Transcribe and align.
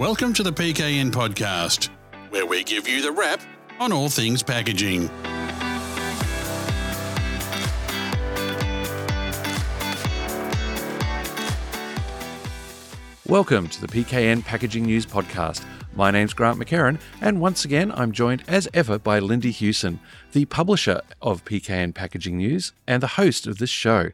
Welcome 0.00 0.32
to 0.32 0.42
the 0.42 0.50
PKN 0.50 1.10
podcast, 1.10 1.90
where 2.30 2.46
we 2.46 2.64
give 2.64 2.88
you 2.88 3.02
the 3.02 3.12
wrap 3.12 3.42
on 3.78 3.92
all 3.92 4.08
things 4.08 4.42
packaging. 4.42 5.10
Welcome 13.26 13.68
to 13.68 13.80
the 13.82 13.88
PKN 13.88 14.42
Packaging 14.42 14.84
News 14.84 15.04
Podcast. 15.04 15.66
My 15.94 16.10
name's 16.10 16.32
Grant 16.32 16.58
McHerron, 16.58 16.98
and 17.20 17.38
once 17.38 17.66
again, 17.66 17.92
I'm 17.92 18.12
joined 18.12 18.42
as 18.48 18.70
ever 18.72 18.98
by 18.98 19.18
Lindy 19.18 19.52
Hughson, 19.52 19.98
the 20.32 20.46
publisher 20.46 21.02
of 21.20 21.44
PKN 21.44 21.94
Packaging 21.94 22.38
News 22.38 22.72
and 22.86 23.02
the 23.02 23.06
host 23.06 23.46
of 23.46 23.58
this 23.58 23.68
show. 23.68 24.12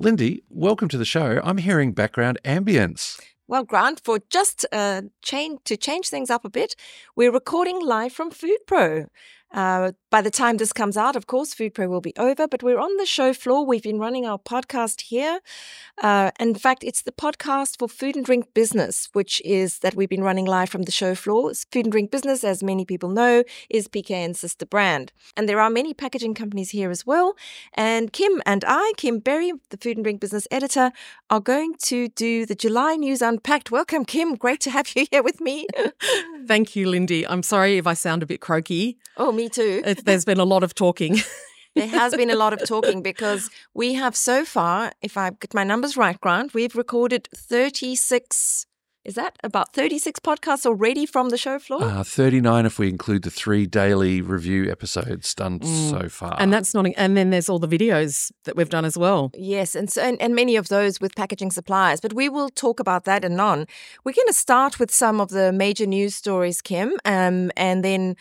Lindy, 0.00 0.42
welcome 0.50 0.88
to 0.88 0.98
the 0.98 1.04
show. 1.04 1.40
I'm 1.44 1.58
hearing 1.58 1.92
background 1.92 2.40
ambience. 2.44 3.20
Well, 3.48 3.64
Grant, 3.64 4.00
for 4.04 4.18
just 4.28 4.66
uh, 4.72 5.02
change 5.22 5.60
to 5.64 5.76
change 5.76 6.08
things 6.08 6.30
up 6.30 6.44
a 6.44 6.50
bit, 6.50 6.74
we're 7.14 7.30
recording 7.32 7.80
live 7.80 8.12
from 8.12 8.30
Food 8.30 8.58
Pro. 8.66 9.06
Uh, 9.56 9.92
by 10.10 10.20
the 10.20 10.30
time 10.30 10.58
this 10.58 10.72
comes 10.72 10.98
out, 10.98 11.16
of 11.16 11.26
course, 11.26 11.54
Food 11.54 11.72
Pro 11.72 11.88
will 11.88 12.02
be 12.02 12.12
over, 12.18 12.46
but 12.46 12.62
we're 12.62 12.78
on 12.78 12.94
the 12.98 13.06
show 13.06 13.32
floor. 13.32 13.64
We've 13.64 13.82
been 13.82 13.98
running 13.98 14.26
our 14.26 14.38
podcast 14.38 15.00
here. 15.00 15.40
Uh, 16.02 16.30
in 16.38 16.54
fact, 16.54 16.84
it's 16.84 17.02
the 17.02 17.10
podcast 17.10 17.78
for 17.78 17.88
food 17.88 18.16
and 18.16 18.24
drink 18.24 18.52
business, 18.52 19.08
which 19.14 19.40
is 19.46 19.78
that 19.78 19.94
we've 19.94 20.10
been 20.10 20.22
running 20.22 20.44
live 20.44 20.68
from 20.68 20.82
the 20.82 20.92
show 20.92 21.14
floor. 21.14 21.52
Food 21.72 21.86
and 21.86 21.92
drink 21.92 22.10
business, 22.10 22.44
as 22.44 22.62
many 22.62 22.84
people 22.84 23.08
know, 23.08 23.44
is 23.70 23.88
PKN's 23.88 24.40
sister 24.40 24.66
brand. 24.66 25.10
And 25.38 25.48
there 25.48 25.60
are 25.60 25.70
many 25.70 25.94
packaging 25.94 26.34
companies 26.34 26.70
here 26.70 26.90
as 26.90 27.06
well. 27.06 27.34
And 27.72 28.12
Kim 28.12 28.42
and 28.44 28.62
I, 28.68 28.92
Kim 28.98 29.20
Berry, 29.20 29.52
the 29.70 29.78
food 29.78 29.96
and 29.96 30.04
drink 30.04 30.20
business 30.20 30.46
editor, 30.50 30.92
are 31.30 31.40
going 31.40 31.76
to 31.84 32.08
do 32.08 32.44
the 32.44 32.54
July 32.54 32.96
News 32.96 33.22
Unpacked. 33.22 33.70
Welcome, 33.70 34.04
Kim. 34.04 34.34
Great 34.34 34.60
to 34.60 34.70
have 34.70 34.94
you 34.94 35.06
here 35.10 35.22
with 35.22 35.40
me. 35.40 35.66
Thank 36.46 36.76
you, 36.76 36.90
Lindy. 36.90 37.26
I'm 37.26 37.42
sorry 37.42 37.78
if 37.78 37.86
I 37.86 37.94
sound 37.94 38.22
a 38.22 38.26
bit 38.26 38.42
croaky. 38.42 38.98
Oh, 39.16 39.32
me 39.32 39.45
too. 39.48 39.82
It, 39.84 40.04
there's 40.04 40.24
been 40.24 40.40
a 40.40 40.44
lot 40.44 40.62
of 40.62 40.74
talking. 40.74 41.18
there 41.74 41.88
has 41.88 42.14
been 42.14 42.30
a 42.30 42.36
lot 42.36 42.52
of 42.52 42.66
talking 42.66 43.02
because 43.02 43.50
we 43.74 43.94
have 43.94 44.16
so 44.16 44.44
far, 44.44 44.92
if 45.02 45.16
I 45.16 45.30
get 45.30 45.54
my 45.54 45.64
numbers 45.64 45.96
right, 45.96 46.20
Grant, 46.20 46.54
we've 46.54 46.74
recorded 46.74 47.28
36. 47.34 48.66
Is 49.06 49.14
that 49.14 49.38
about 49.44 49.72
36 49.72 50.18
podcasts 50.18 50.66
already 50.66 51.06
from 51.06 51.28
the 51.28 51.38
show 51.38 51.60
floor? 51.60 51.84
Uh, 51.84 52.02
39 52.02 52.66
if 52.66 52.80
we 52.80 52.88
include 52.88 53.22
the 53.22 53.30
three 53.30 53.64
daily 53.64 54.20
review 54.20 54.68
episodes 54.68 55.32
done 55.32 55.60
mm. 55.60 55.90
so 55.90 56.08
far. 56.08 56.34
And 56.40 56.52
that's 56.52 56.74
not, 56.74 56.86
and 56.96 57.16
then 57.16 57.30
there's 57.30 57.48
all 57.48 57.60
the 57.60 57.68
videos 57.68 58.32
that 58.46 58.56
we've 58.56 58.68
done 58.68 58.84
as 58.84 58.98
well. 58.98 59.30
Yes, 59.36 59.76
and, 59.76 59.88
so, 59.88 60.02
and, 60.02 60.20
and 60.20 60.34
many 60.34 60.56
of 60.56 60.66
those 60.70 61.00
with 61.00 61.14
packaging 61.14 61.52
suppliers. 61.52 62.00
But 62.00 62.14
we 62.14 62.28
will 62.28 62.48
talk 62.48 62.80
about 62.80 63.04
that 63.04 63.24
anon. 63.24 63.68
We're 64.02 64.10
going 64.10 64.26
to 64.26 64.32
start 64.32 64.80
with 64.80 64.92
some 64.92 65.20
of 65.20 65.28
the 65.28 65.52
major 65.52 65.86
news 65.86 66.16
stories, 66.16 66.60
Kim, 66.60 66.94
um, 67.04 67.52
and 67.56 67.84
then 67.84 68.16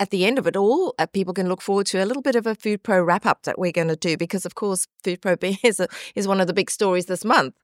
at 0.00 0.10
the 0.10 0.24
end 0.24 0.38
of 0.38 0.46
it 0.46 0.56
all, 0.56 0.94
uh, 0.98 1.06
people 1.06 1.34
can 1.34 1.48
look 1.48 1.62
forward 1.62 1.86
to 1.86 2.02
a 2.02 2.06
little 2.06 2.22
bit 2.22 2.36
of 2.36 2.46
a 2.46 2.54
Food 2.54 2.82
Pro 2.82 3.02
wrap 3.02 3.26
up 3.26 3.42
that 3.42 3.58
we're 3.58 3.72
going 3.72 3.88
to 3.88 3.96
do 3.96 4.16
because, 4.16 4.46
of 4.46 4.54
course, 4.54 4.86
Food 5.02 5.20
Pro 5.20 5.36
is, 5.62 5.80
a, 5.80 5.88
is 6.14 6.28
one 6.28 6.40
of 6.40 6.46
the 6.46 6.54
big 6.54 6.70
stories 6.70 7.06
this 7.06 7.24
month. 7.24 7.54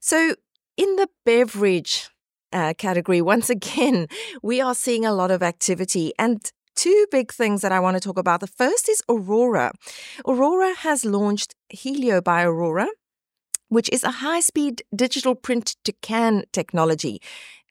So, 0.00 0.34
in 0.76 0.96
the 0.96 1.08
beverage 1.24 2.08
uh, 2.52 2.74
category, 2.76 3.20
once 3.20 3.50
again, 3.50 4.08
we 4.42 4.60
are 4.60 4.74
seeing 4.74 5.04
a 5.04 5.12
lot 5.12 5.30
of 5.30 5.42
activity 5.42 6.12
and 6.18 6.50
two 6.76 7.06
big 7.10 7.32
things 7.32 7.62
that 7.62 7.72
I 7.72 7.80
want 7.80 7.96
to 7.96 8.00
talk 8.00 8.18
about. 8.18 8.40
The 8.40 8.46
first 8.46 8.88
is 8.88 9.02
Orora. 9.08 9.70
Orora 10.24 10.74
has 10.76 11.04
launched 11.04 11.54
Helio 11.68 12.20
by 12.20 12.44
Orora, 12.44 12.86
which 13.68 13.88
is 13.92 14.04
a 14.04 14.10
high 14.10 14.40
speed 14.40 14.82
digital 14.94 15.34
print 15.34 15.76
to 15.84 15.92
can 15.92 16.44
technology. 16.52 17.20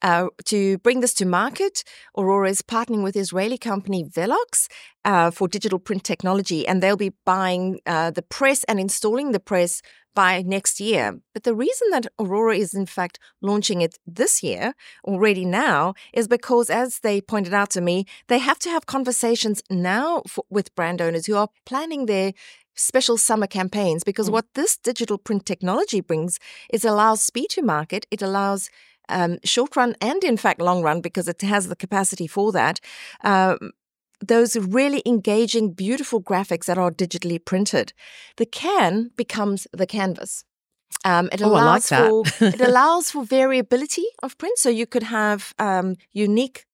Uh, 0.04 0.28
to 0.44 0.78
bring 0.80 1.00
this 1.00 1.14
to 1.14 1.26
market, 1.26 1.84
Orora 2.18 2.50
is 2.50 2.62
partnering 2.62 3.04
with 3.04 3.16
Israeli 3.16 3.58
company 3.58 4.04
Velox 4.04 4.68
uh, 5.06 5.32
for 5.32 5.48
digital 5.48 5.80
print 5.80 6.04
technology, 6.04 6.68
and 6.68 6.84
they'll 6.84 6.98
be 6.98 7.14
buying 7.26 7.80
uh, 7.86 8.12
the 8.12 8.22
press 8.22 8.66
and 8.66 8.82
installing 8.82 9.32
the 9.32 9.40
press 9.40 9.82
by 10.14 10.42
next 10.42 10.80
year. 10.80 11.20
But 11.34 11.44
the 11.44 11.56
reason 11.56 11.90
that 11.92 12.08
Orora 12.20 12.58
is 12.58 12.74
in 12.74 12.86
fact 12.86 13.18
launching 13.42 13.82
it 13.82 13.98
this 14.06 14.44
year, 14.44 14.74
already 15.06 15.46
now, 15.46 15.94
is 16.14 16.28
because, 16.28 16.70
as 16.70 17.00
they 17.00 17.22
pointed 17.22 17.54
out 17.54 17.70
to 17.72 17.82
me, 17.82 18.06
they 18.28 18.40
have 18.40 18.60
to 18.60 18.70
have 18.70 18.86
conversations 18.86 19.64
now 19.70 20.22
for, 20.28 20.44
with 20.50 20.76
brand 20.76 21.02
owners 21.02 21.26
who 21.26 21.36
are 21.36 21.48
planning 21.66 22.06
their 22.06 22.34
special 22.76 23.18
summer 23.18 23.48
campaigns 23.48 24.04
because 24.04 24.30
mm. 24.30 24.34
what 24.34 24.46
this 24.56 24.78
digital 24.78 25.18
print 25.18 25.46
technology 25.46 26.02
brings 26.02 26.40
is 26.72 26.84
allows 26.84 27.22
speed 27.22 27.48
to 27.48 27.62
market 27.62 28.08
it 28.10 28.20
allows 28.20 28.68
um, 29.10 29.38
short 29.44 29.76
run 29.76 29.96
and 30.02 30.24
in 30.24 30.38
fact 30.38 30.62
long 30.62 30.82
run 30.82 31.02
because 31.02 31.28
it 31.28 31.42
has 31.42 31.68
the 31.68 31.76
capacity 31.76 32.28
for 32.28 32.52
that 32.52 32.80
um, 33.24 33.72
those 34.28 34.56
really 34.56 35.02
engaging 35.06 35.74
beautiful 35.74 36.22
graphics 36.22 36.66
that 36.66 36.78
are 36.78 36.92
digitally 36.92 37.44
printed. 37.44 37.94
The 38.38 38.46
can 38.46 39.12
becomes 39.16 39.68
the 39.74 39.86
canvas. 39.86 40.46
Um, 41.06 41.30
it 41.32 41.42
allows 41.42 41.92
oh, 41.92 42.22
like 42.22 42.34
for 42.34 42.46
it 42.46 42.62
allows 42.70 43.12
for 43.12 43.26
variability 43.26 44.06
of 44.22 44.38
print, 44.38 44.58
so 44.58 44.70
you 44.70 44.86
could 44.86 45.04
have 45.04 45.54
um, 45.60 45.96
unique 46.14 46.66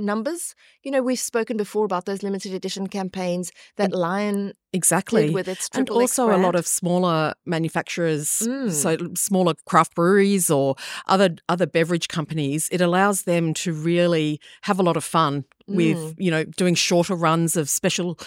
numbers. 0.00 0.54
You 0.82 0.90
know, 0.90 1.02
we've 1.02 1.18
spoken 1.18 1.56
before 1.56 1.84
about 1.84 2.06
those 2.06 2.22
limited 2.22 2.52
edition 2.54 2.86
campaigns 2.86 3.52
that 3.76 3.92
Lion 3.92 4.54
exactly 4.72 5.30
with 5.30 5.48
its 5.48 5.68
and 5.74 5.90
also 5.90 6.30
a 6.30 6.38
lot 6.38 6.54
of 6.54 6.66
smaller 6.66 7.34
manufacturers, 7.46 8.28
mm. 8.28 8.70
so 8.70 8.96
smaller 9.14 9.54
craft 9.66 9.94
breweries 9.94 10.50
or 10.50 10.76
other 11.06 11.36
other 11.48 11.66
beverage 11.66 12.08
companies. 12.08 12.68
It 12.72 12.80
allows 12.80 13.22
them 13.22 13.54
to 13.54 13.72
really 13.72 14.40
have 14.62 14.78
a 14.78 14.82
lot 14.82 14.96
of 14.96 15.04
fun 15.04 15.44
mm. 15.68 15.76
with 15.76 16.14
you 16.18 16.30
know 16.30 16.44
doing 16.44 16.74
shorter 16.74 17.14
runs 17.14 17.56
of 17.56 17.68
special 17.68 18.18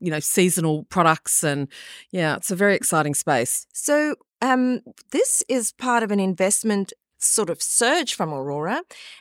you 0.00 0.10
know 0.10 0.20
seasonal 0.20 0.84
products 0.84 1.44
and 1.44 1.68
yeah 2.10 2.36
it's 2.36 2.50
a 2.50 2.56
very 2.56 2.74
exciting 2.74 3.14
space 3.14 3.66
so 3.72 4.16
um, 4.42 4.80
this 5.12 5.44
is 5.48 5.72
part 5.72 6.02
of 6.02 6.10
an 6.10 6.18
investment 6.18 6.92
sort 7.24 7.50
of 7.50 7.62
surge 7.62 8.14
from 8.14 8.30
Orora. 8.30 8.80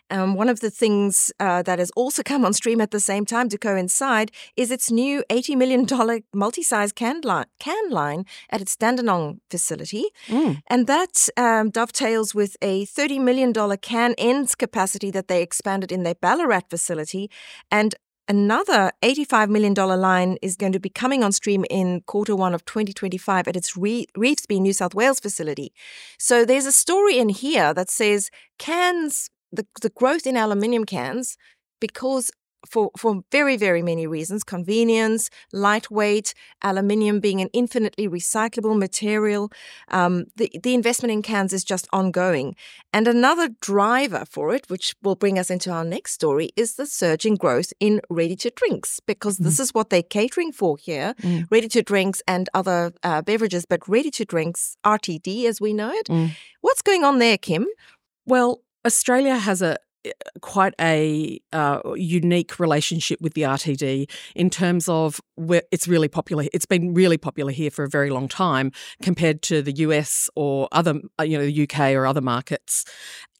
Um, 0.09 0.35
one 0.35 0.50
of 0.50 0.59
the 0.59 0.69
things 0.69 1.31
uh, 1.39 1.62
that 1.63 1.79
has 1.79 1.91
also 1.95 2.23
come 2.23 2.44
on 2.45 2.53
stream 2.53 2.81
at 2.81 2.91
the 2.91 3.00
same 3.00 3.25
time 3.25 3.50
to 3.50 3.57
coincide 3.57 4.31
is 4.56 4.72
its 4.72 4.91
new 4.91 5.23
$80 5.29 5.57
million 5.57 6.23
multi-size 6.34 6.91
can 6.91 7.22
line, 7.22 7.45
can 7.59 7.90
line 7.90 8.25
at 8.50 8.61
its 8.61 8.75
Dandenong 8.75 9.40
facility. 9.50 10.06
Mm. 10.28 10.61
And 10.67 10.88
that 10.88 11.29
um, 11.38 11.69
dovetails 11.69 12.35
with 12.35 12.57
a 12.61 12.85
$30 12.85 13.22
million 13.22 13.53
can 13.78 14.13
ends 14.17 14.56
capacity 14.56 15.11
that 15.11 15.28
they 15.28 15.41
expanded 15.41 15.91
in 15.91 16.03
their 16.03 16.16
Ballarat 16.16 16.69
facility 16.69 17.29
and 17.72 17.95
Another 18.31 18.94
$85 19.02 19.50
million 19.50 19.74
line 19.74 20.38
is 20.42 20.56
going 20.56 20.72
to 20.72 20.80
be 20.80 20.88
coming 20.88 21.22
on 21.22 21.34
stream 21.34 21.66
in 21.69 22.00
quarter 22.08 22.34
one 22.34 22.53
of 22.53 22.64
2025 22.64 23.46
at 23.50 23.58
its 23.58 23.75
Re- 23.75 24.08
Revesby, 24.18 24.62
New 24.62 24.72
South 24.72 24.96
Wales 24.96 25.19
facility. 25.19 25.74
So 26.18 26.46
there's 26.46 26.66
a 26.66 26.72
story 26.72 27.18
in 27.18 27.28
here 27.28 27.74
that 27.74 27.90
says 27.90 28.30
cans, 28.58 29.30
the, 29.52 29.68
the 29.81 29.90
growth 29.90 30.25
in 30.25 30.38
aluminium 30.38 30.86
cans, 30.86 31.36
because 31.81 32.31
for, 32.67 32.91
for 32.97 33.23
very, 33.31 33.57
very 33.57 33.81
many 33.81 34.07
reasons 34.07 34.44
convenience, 34.44 35.29
lightweight, 35.51 36.33
aluminium 36.61 37.19
being 37.19 37.41
an 37.41 37.49
infinitely 37.53 38.07
recyclable 38.07 38.77
material. 38.77 39.51
Um, 39.89 40.25
the, 40.35 40.51
the 40.61 40.73
investment 40.73 41.11
in 41.11 41.22
cans 41.22 41.53
is 41.53 41.63
just 41.63 41.88
ongoing. 41.91 42.55
And 42.94 43.07
another 43.07 43.49
driver 43.61 44.25
for 44.29 44.53
it, 44.53 44.69
which 44.69 44.95
will 45.01 45.16
bring 45.16 45.39
us 45.39 45.49
into 45.49 45.72
our 45.72 45.83
next 45.83 46.13
story, 46.13 46.51
is 46.55 46.75
the 46.75 46.85
surging 46.85 47.35
growth 47.35 47.73
in 47.79 48.01
ready 48.09 48.35
to 48.38 48.51
drinks, 48.51 48.99
because 48.99 49.38
mm. 49.38 49.45
this 49.45 49.59
is 49.59 49.73
what 49.73 49.89
they're 49.89 50.03
catering 50.03 50.51
for 50.51 50.78
here 50.78 51.13
mm. 51.22 51.45
ready 51.49 51.67
to 51.69 51.81
drinks 51.81 52.22
and 52.28 52.49
other 52.53 52.93
uh, 53.03 53.22
beverages, 53.22 53.66
but 53.66 53.88
ready 53.88 54.11
to 54.11 54.25
drinks, 54.25 54.78
RTD 54.85 55.45
as 55.45 55.59
we 55.59 55.73
know 55.73 55.91
it. 55.91 56.07
Mm. 56.07 56.31
What's 56.61 56.81
going 56.81 57.03
on 57.03 57.19
there, 57.19 57.38
Kim? 57.38 57.67
Well, 58.25 58.61
Australia 58.85 59.37
has 59.37 59.61
a 59.61 59.78
quite 60.42 60.74
a 60.80 61.40
uh, 61.53 61.80
unique 61.96 62.59
relationship 62.59 63.22
with 63.22 63.34
the 63.34 63.44
RTD 63.44 64.09
in 64.36 64.50
terms 64.50 64.90
of 64.90 65.22
where 65.36 65.64
it's 65.72 65.88
really 65.88 66.08
popular. 66.08 66.46
It's 66.53 66.66
been 66.66 66.94
really 66.94 67.18
popular 67.18 67.52
here 67.52 67.72
for 67.72 67.84
a 67.84 67.90
very 67.90 68.09
long 68.09 68.28
time 68.28 68.72
compared 69.02 69.42
to 69.44 69.62
the 69.62 69.74
US 69.74 70.30
or 70.36 70.68
other, 70.72 71.02
uh, 71.20 71.24
you 71.24 71.38
know, 71.38 71.46
the 71.46 71.64
UK 71.64 71.92
or 71.92 72.06
other 72.06 72.22
markets. 72.22 72.86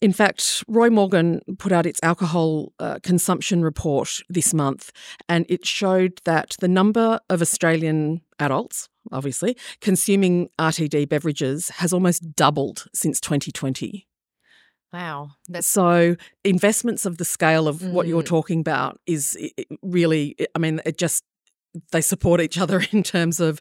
In 0.02 0.14
fact, 0.14 0.64
Roy 0.68 0.90
Morgan 0.90 1.42
put 1.60 1.72
out 1.72 1.86
its 1.86 2.00
alcohol 2.02 2.74
uh, 2.80 2.98
consumption 3.04 3.64
report 3.64 4.22
this 4.30 4.52
month, 4.54 4.92
and 5.30 5.46
it 5.48 5.66
showed 5.66 6.20
that 6.26 6.56
the 6.60 6.68
number 6.68 7.20
of 7.30 7.42
Australian 7.42 8.22
adults, 8.40 8.90
obviously, 9.12 9.56
consuming 9.80 10.50
RTD 10.58 11.08
beverages 11.08 11.70
has 11.70 11.94
almost 11.94 12.36
doubled 12.36 12.86
since 12.94 13.22
2020. 13.22 14.08
Wow. 14.94 15.32
That's... 15.48 15.68
So, 15.68 16.16
investments 16.44 17.06
of 17.06 17.18
the 17.18 17.26
scale 17.26 17.68
of 17.68 17.78
mm. 17.78 17.92
what 17.92 18.08
you're 18.08 18.24
mm. 18.24 18.26
talking 18.26 18.60
about 18.60 19.00
is 19.08 19.38
really, 19.82 20.36
I 20.56 20.60
mean, 20.60 20.82
it 20.86 20.98
just, 20.98 21.24
they 21.92 22.02
support 22.02 22.42
each 22.42 22.58
other 22.58 22.84
in 22.92 23.04
terms 23.04 23.40
of 23.40 23.60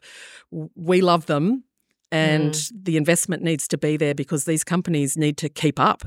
we 0.75 1.01
love 1.01 1.27
them 1.27 1.63
and 2.11 2.51
mm. 2.51 2.71
the 2.83 2.97
investment 2.97 3.43
needs 3.43 3.67
to 3.69 3.77
be 3.77 3.97
there 3.97 4.13
because 4.13 4.45
these 4.45 4.63
companies 4.63 5.17
need 5.17 5.37
to 5.37 5.49
keep 5.49 5.79
up. 5.79 6.03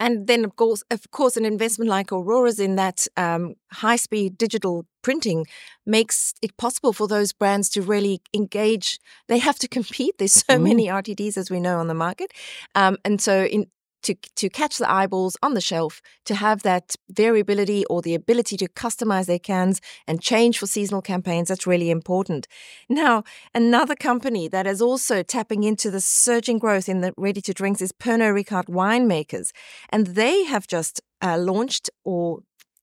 And 0.00 0.26
then, 0.26 0.44
of 0.44 0.56
course, 0.56 0.82
of 0.90 1.10
course, 1.12 1.36
an 1.36 1.44
investment 1.44 1.88
like 1.88 2.08
Orora's 2.08 2.58
in 2.58 2.74
that 2.74 3.06
um, 3.16 3.54
high-speed 3.70 4.36
digital 4.36 4.84
printing 5.02 5.46
makes 5.86 6.34
it 6.42 6.56
possible 6.56 6.92
for 6.92 7.06
those 7.06 7.32
brands 7.32 7.68
to 7.70 7.82
really 7.82 8.20
engage. 8.34 8.98
They 9.28 9.38
have 9.38 9.60
to 9.60 9.68
compete. 9.78 10.16
There's 10.18 10.32
so 10.32 10.54
mm-hmm. 10.54 10.64
many 10.64 10.86
RTDs, 10.88 11.36
as 11.36 11.50
we 11.52 11.60
know, 11.60 11.78
on 11.78 11.86
the 11.86 11.94
market, 11.94 12.32
um, 12.74 12.96
and 13.04 13.20
so 13.20 13.44
in 13.44 13.66
to, 14.02 14.14
to 14.36 14.48
catch 14.48 14.78
the 14.78 14.90
eyeballs 14.90 15.36
on 15.42 15.54
the 15.54 15.60
shelf, 15.60 16.00
to 16.24 16.34
have 16.34 16.62
that 16.62 16.96
variability 17.10 17.84
or 17.86 18.02
the 18.02 18.14
ability 18.14 18.56
to 18.58 18.68
customize 18.68 19.26
their 19.26 19.38
cans 19.38 19.80
and 20.06 20.20
change 20.20 20.58
for 20.58 20.66
seasonal 20.66 21.02
campaigns, 21.02 21.48
that's 21.48 21.66
really 21.66 21.90
important. 21.90 22.46
Now, 22.88 23.24
another 23.54 23.94
company 23.94 24.48
that 24.48 24.66
is 24.66 24.82
also 24.82 25.22
tapping 25.22 25.64
into 25.64 25.90
the 25.90 26.00
surging 26.00 26.58
growth 26.58 26.88
in 26.88 27.00
the 27.00 27.12
ready 27.16 27.40
to 27.42 27.54
drinks 27.54 27.80
is 27.80 27.92
Pernod 27.92 28.34
Ricard 28.34 28.66
Winemakers. 28.66 29.50
And 29.90 30.08
they 30.08 30.44
have 30.44 30.66
just 30.66 31.00
uh, 31.22 31.38
launched 31.38 31.88
or 32.04 32.40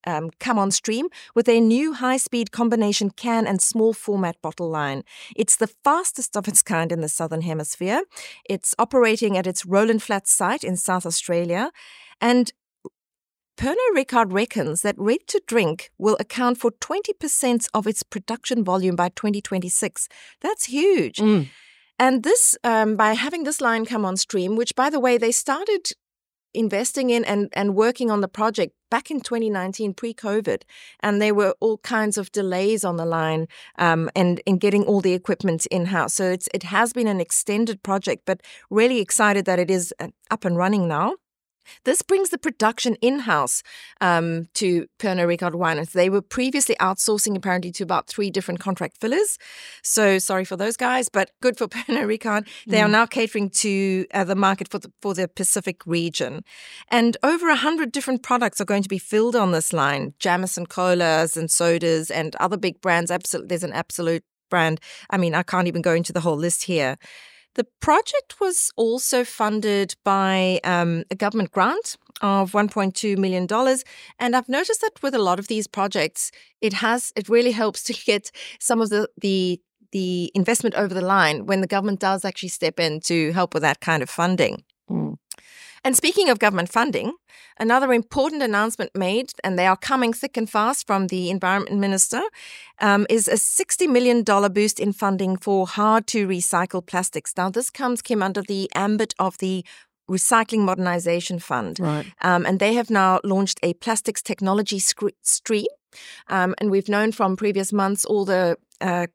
um, 0.10 0.32
come 0.40 0.60
on 0.60 0.72
stream 0.72 1.08
with 1.36 1.46
their 1.46 1.62
new 1.62 1.94
high 1.94 2.18
speed 2.18 2.52
combination 2.52 3.12
can 3.12 3.48
and 3.48 3.62
small 3.62 3.94
format 3.94 4.42
bottle 4.42 4.70
line. 4.70 5.04
It's 5.36 5.56
the 5.56 5.68
fastest 5.68 6.36
of 6.36 6.48
its 6.48 6.62
kind 6.62 6.92
in 6.92 7.02
the 7.02 7.10
Southern 7.10 7.42
Hemisphere. 7.42 8.04
It's 8.50 8.76
operating 8.78 9.38
at 9.38 9.48
its 9.48 9.66
Rowland 9.66 10.04
Flats 10.04 10.32
site 10.32 10.64
in 10.64 10.76
South 10.76 11.06
Australia. 11.06 11.72
And 12.20 12.52
Pernod 13.60 13.94
Ricard 13.94 14.32
reckons 14.32 14.82
that 14.84 14.96
ready 14.98 15.24
to 15.28 15.42
drink 15.46 15.92
will 15.98 16.16
account 16.20 16.58
for 16.58 16.72
20% 16.72 17.68
of 17.74 17.88
its 17.88 18.04
production 18.04 18.64
volume 18.64 18.96
by 18.96 19.10
2026. 19.10 20.08
That's 20.42 20.66
huge. 20.66 21.18
Mm. 21.18 21.50
And 22.00 22.24
this, 22.24 22.58
um, 22.64 22.96
by 22.96 23.14
having 23.14 23.44
this 23.44 23.60
line 23.60 23.86
come 23.86 24.06
on 24.06 24.16
stream, 24.16 24.56
which 24.56 24.76
by 24.76 24.90
the 24.90 25.00
way, 25.02 25.18
they 25.18 25.34
started 25.34 25.92
investing 26.54 27.10
in 27.10 27.24
and, 27.26 27.50
and 27.54 27.76
working 27.76 28.10
on 28.10 28.22
the 28.22 28.28
project 28.28 28.74
back 28.90 29.12
in 29.12 29.22
2019 29.22 29.94
pre-covid 29.94 30.64
and 31.02 31.22
there 31.22 31.34
were 31.34 31.54
all 31.60 31.78
kinds 31.80 32.18
of 32.18 32.32
delays 32.32 32.84
on 32.84 32.98
the 32.98 33.06
line 33.06 33.48
um, 33.78 34.10
and 34.16 34.42
in 34.46 34.58
getting 34.58 34.84
all 34.84 35.02
the 35.02 35.14
equipment 35.14 35.66
in-house. 35.68 36.14
So 36.14 36.26
it's 36.32 36.50
it 36.54 36.64
has 36.64 36.94
been 36.94 37.08
an 37.08 37.22
extended 37.22 37.84
project 37.84 38.24
but 38.26 38.42
really 38.70 39.00
excited 39.00 39.46
that 39.46 39.60
it 39.60 39.70
is 39.70 39.94
uh, 40.00 40.08
up 40.32 40.46
and 40.46 40.58
running 40.58 40.88
now 40.88 41.16
this 41.86 42.02
brings 42.02 42.30
the 42.30 42.38
production 42.38 42.96
in 42.96 43.20
house 43.20 43.64
um, 44.02 44.48
to 44.56 44.88
Pernod 45.00 45.28
Ricard 45.38 45.54
Winemakers. 45.54 45.92
They 45.92 46.10
were 46.10 46.22
previously 46.22 46.76
outsourcing 46.80 47.36
apparently 47.36 47.72
to 47.74 47.84
about 47.84 48.08
three 48.08 48.30
different 48.30 48.60
contract 48.60 48.98
fillers. 49.00 49.38
So 49.84 50.20
sorry 50.20 50.46
for 50.46 50.56
those 50.56 50.78
guys, 50.78 51.10
but 51.10 51.32
good 51.42 51.58
for 51.58 51.68
Pernod 51.70 52.06
Ricard. 52.18 52.48
They 52.68 52.78
mm. 52.78 52.86
are 52.86 52.90
now 52.90 53.06
catering 53.06 53.50
to 53.50 54.06
uh, 54.14 54.24
the 54.24 54.36
market 54.36 54.68
for 54.68 54.80
the, 54.80 54.92
for 55.02 55.14
the 55.14 55.28
Pacific 55.28 55.86
region. 55.86 56.44
And 56.90 57.18
over 57.24 57.50
a 57.50 57.56
hundred 57.56 57.92
different 57.92 58.24
products 58.24 58.60
are 58.62 58.66
going 58.66 58.84
to 58.84 58.90
be 58.90 59.00
filled 59.00 59.36
on 59.36 59.52
this 59.52 59.74
line 59.74 60.14
Jameson 60.20 60.66
colas 60.66 61.38
and 61.38 61.50
sodas 61.50 62.12
and 62.12 62.36
other 62.38 62.58
big 62.58 62.82
brands. 62.82 63.12
Absolut, 63.12 63.50
there's 63.50 63.64
an 63.64 63.74
absolute 63.74 64.24
brand. 64.50 64.80
I 65.10 65.18
mean, 65.18 65.36
I 65.36 65.44
can't 65.44 65.68
even 65.68 65.82
go 65.82 65.94
into 65.94 66.12
the 66.12 66.20
whole 66.22 66.38
list 66.38 66.64
here. 66.64 66.98
The 67.56 67.66
project 67.82 68.40
was 68.40 68.72
also 68.78 69.24
funded 69.24 69.96
by 70.04 70.60
um, 70.64 71.04
a 71.12 71.16
government 71.16 71.52
grant 71.52 71.98
of 72.22 72.52
$1.2 72.52 73.18
million. 73.18 73.48
And 74.20 74.36
I've 74.36 74.50
noticed 74.50 74.82
that 74.82 75.02
with 75.02 75.16
a 75.16 75.20
lot 75.20 75.40
of 75.40 75.48
these 75.48 75.68
projects, 75.68 76.32
it 76.62 76.74
has 76.74 77.12
it 77.16 77.30
really 77.30 77.52
helps 77.52 77.84
to 77.84 77.94
get 78.06 78.32
some 78.60 78.82
of 78.82 78.90
the 78.90 79.10
the 79.20 79.60
the 79.92 80.32
investment 80.36 80.76
over 80.76 80.94
the 80.94 81.02
line 81.02 81.48
when 81.48 81.62
the 81.62 81.68
government 81.68 82.00
does 82.00 82.24
actually 82.24 82.50
step 82.50 82.80
in 82.80 83.00
to 83.00 83.32
help 83.32 83.54
with 83.54 83.64
that 83.64 83.80
kind 83.80 84.04
of 84.04 84.10
funding. 84.10 84.64
And 85.84 85.96
speaking 85.96 86.30
of 86.30 86.40
government 86.40 86.70
funding, 86.70 87.14
another 87.60 87.94
important 87.94 88.42
announcement 88.42 88.92
made, 88.96 89.32
and 89.44 89.58
they 89.58 89.66
are 89.66 89.78
coming 89.78 90.14
thick 90.14 90.38
and 90.38 90.50
fast 90.50 90.86
from 90.88 91.08
the 91.08 91.30
Environment 91.30 91.78
Minister, 91.78 92.22
um, 92.80 93.06
is 93.10 93.28
a 93.28 93.34
$60 93.34 93.88
million 93.88 94.24
boost 94.24 94.80
in 94.80 94.94
funding 94.94 95.38
for 95.38 95.68
hard 95.68 96.08
to 96.08 96.28
recycle 96.28 96.86
plastics. 96.86 97.34
Now, 97.38 97.50
this 97.50 97.70
comes, 97.70 98.02
Kim, 98.02 98.22
under 98.22 98.42
the 98.42 98.70
ambit 98.76 99.14
of 99.20 99.38
the 99.38 99.66
Recycling 100.10 100.62
Modernization 100.62 101.40
Fund. 101.40 101.80
Right. 101.80 102.06
Um, 102.22 102.46
and 102.46 102.60
they 102.60 102.74
have 102.74 102.90
now 102.90 103.20
launched 103.24 103.60
a 103.62 103.74
plastics 103.76 104.22
technology 104.22 104.80
stream. 104.80 105.68
Um, 106.28 106.56
and 106.60 106.72
we've 106.72 106.90
known 106.90 107.12
from 107.12 107.36
previous 107.36 107.72
months 107.72 108.06
all 108.06 108.26
the 108.26 108.58
uh, 108.82 109.08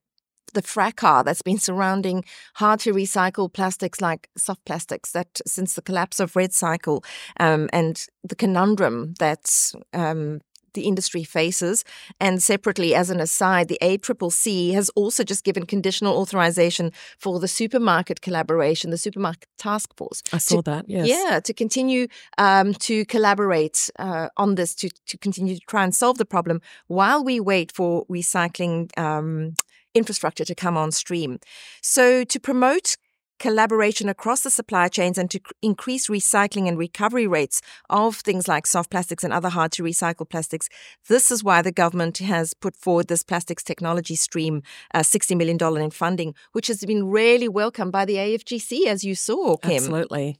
the 0.54 0.62
fracas 0.62 1.24
that's 1.24 1.42
been 1.42 1.58
surrounding 1.58 2.24
hard 2.54 2.80
to 2.80 2.92
recycle 2.92 3.52
plastics 3.52 4.00
like 4.00 4.28
soft 4.36 4.64
plastics 4.64 5.12
that 5.12 5.40
since 5.46 5.74
the 5.74 5.82
collapse 5.82 6.20
of 6.20 6.32
REDcycle 6.32 7.04
um, 7.38 7.68
and 7.72 8.06
the 8.22 8.36
conundrum 8.36 9.14
that 9.18 9.72
um, 9.92 10.40
the 10.74 10.82
industry 10.82 11.24
faces. 11.24 11.84
And 12.20 12.42
separately, 12.42 12.94
as 12.94 13.10
an 13.10 13.20
aside, 13.20 13.68
the 13.68 13.78
ACCC 13.80 14.74
has 14.74 14.90
also 14.90 15.24
just 15.24 15.44
given 15.44 15.64
conditional 15.64 16.16
authorization 16.16 16.92
for 17.18 17.40
the 17.40 17.48
supermarket 17.48 18.20
collaboration, 18.20 18.90
the 18.90 18.98
supermarket 18.98 19.48
task 19.56 19.96
force. 19.96 20.22
I 20.32 20.38
saw 20.38 20.56
to, 20.56 20.62
that, 20.62 20.84
yes. 20.88 21.08
Yeah, 21.08 21.40
to 21.40 21.54
continue 21.54 22.08
um, 22.38 22.74
to 22.74 23.04
collaborate 23.06 23.90
uh, 23.98 24.28
on 24.36 24.56
this, 24.56 24.74
to, 24.76 24.90
to 25.06 25.16
continue 25.16 25.54
to 25.54 25.60
try 25.66 25.84
and 25.84 25.94
solve 25.94 26.18
the 26.18 26.26
problem 26.26 26.60
while 26.88 27.24
we 27.24 27.40
wait 27.40 27.72
for 27.72 28.04
recycling 28.06 28.96
um, 28.98 29.54
infrastructure 29.94 30.44
to 30.44 30.54
come 30.54 30.76
on 30.76 30.92
stream. 30.92 31.38
So, 31.82 32.24
to 32.24 32.40
promote 32.40 32.96
collaboration 33.38 34.08
across 34.08 34.42
the 34.42 34.50
supply 34.50 34.88
chains 34.88 35.18
and 35.18 35.30
to 35.30 35.40
increase 35.60 36.08
recycling 36.08 36.68
and 36.68 36.78
recovery 36.78 37.26
rates 37.26 37.60
of 37.90 38.16
things 38.16 38.48
like 38.48 38.66
soft 38.66 38.90
plastics 38.90 39.24
and 39.24 39.32
other 39.32 39.48
hard 39.48 39.72
to 39.72 39.82
recycle 39.82 40.28
plastics. 40.28 40.68
This 41.08 41.30
is 41.30 41.42
why 41.42 41.62
the 41.62 41.72
government 41.72 42.18
has 42.18 42.54
put 42.54 42.76
forward 42.76 43.08
this 43.08 43.22
plastics 43.22 43.62
technology 43.62 44.14
stream, 44.14 44.62
uh, 44.94 45.00
$60 45.00 45.36
million 45.36 45.58
in 45.82 45.90
funding, 45.90 46.34
which 46.52 46.68
has 46.68 46.80
been 46.84 47.10
really 47.10 47.48
welcomed 47.48 47.92
by 47.92 48.04
the 48.04 48.14
AFGC, 48.14 48.86
as 48.86 49.04
you 49.04 49.14
saw, 49.14 49.56
Kim. 49.56 49.72
Absolutely. 49.72 50.38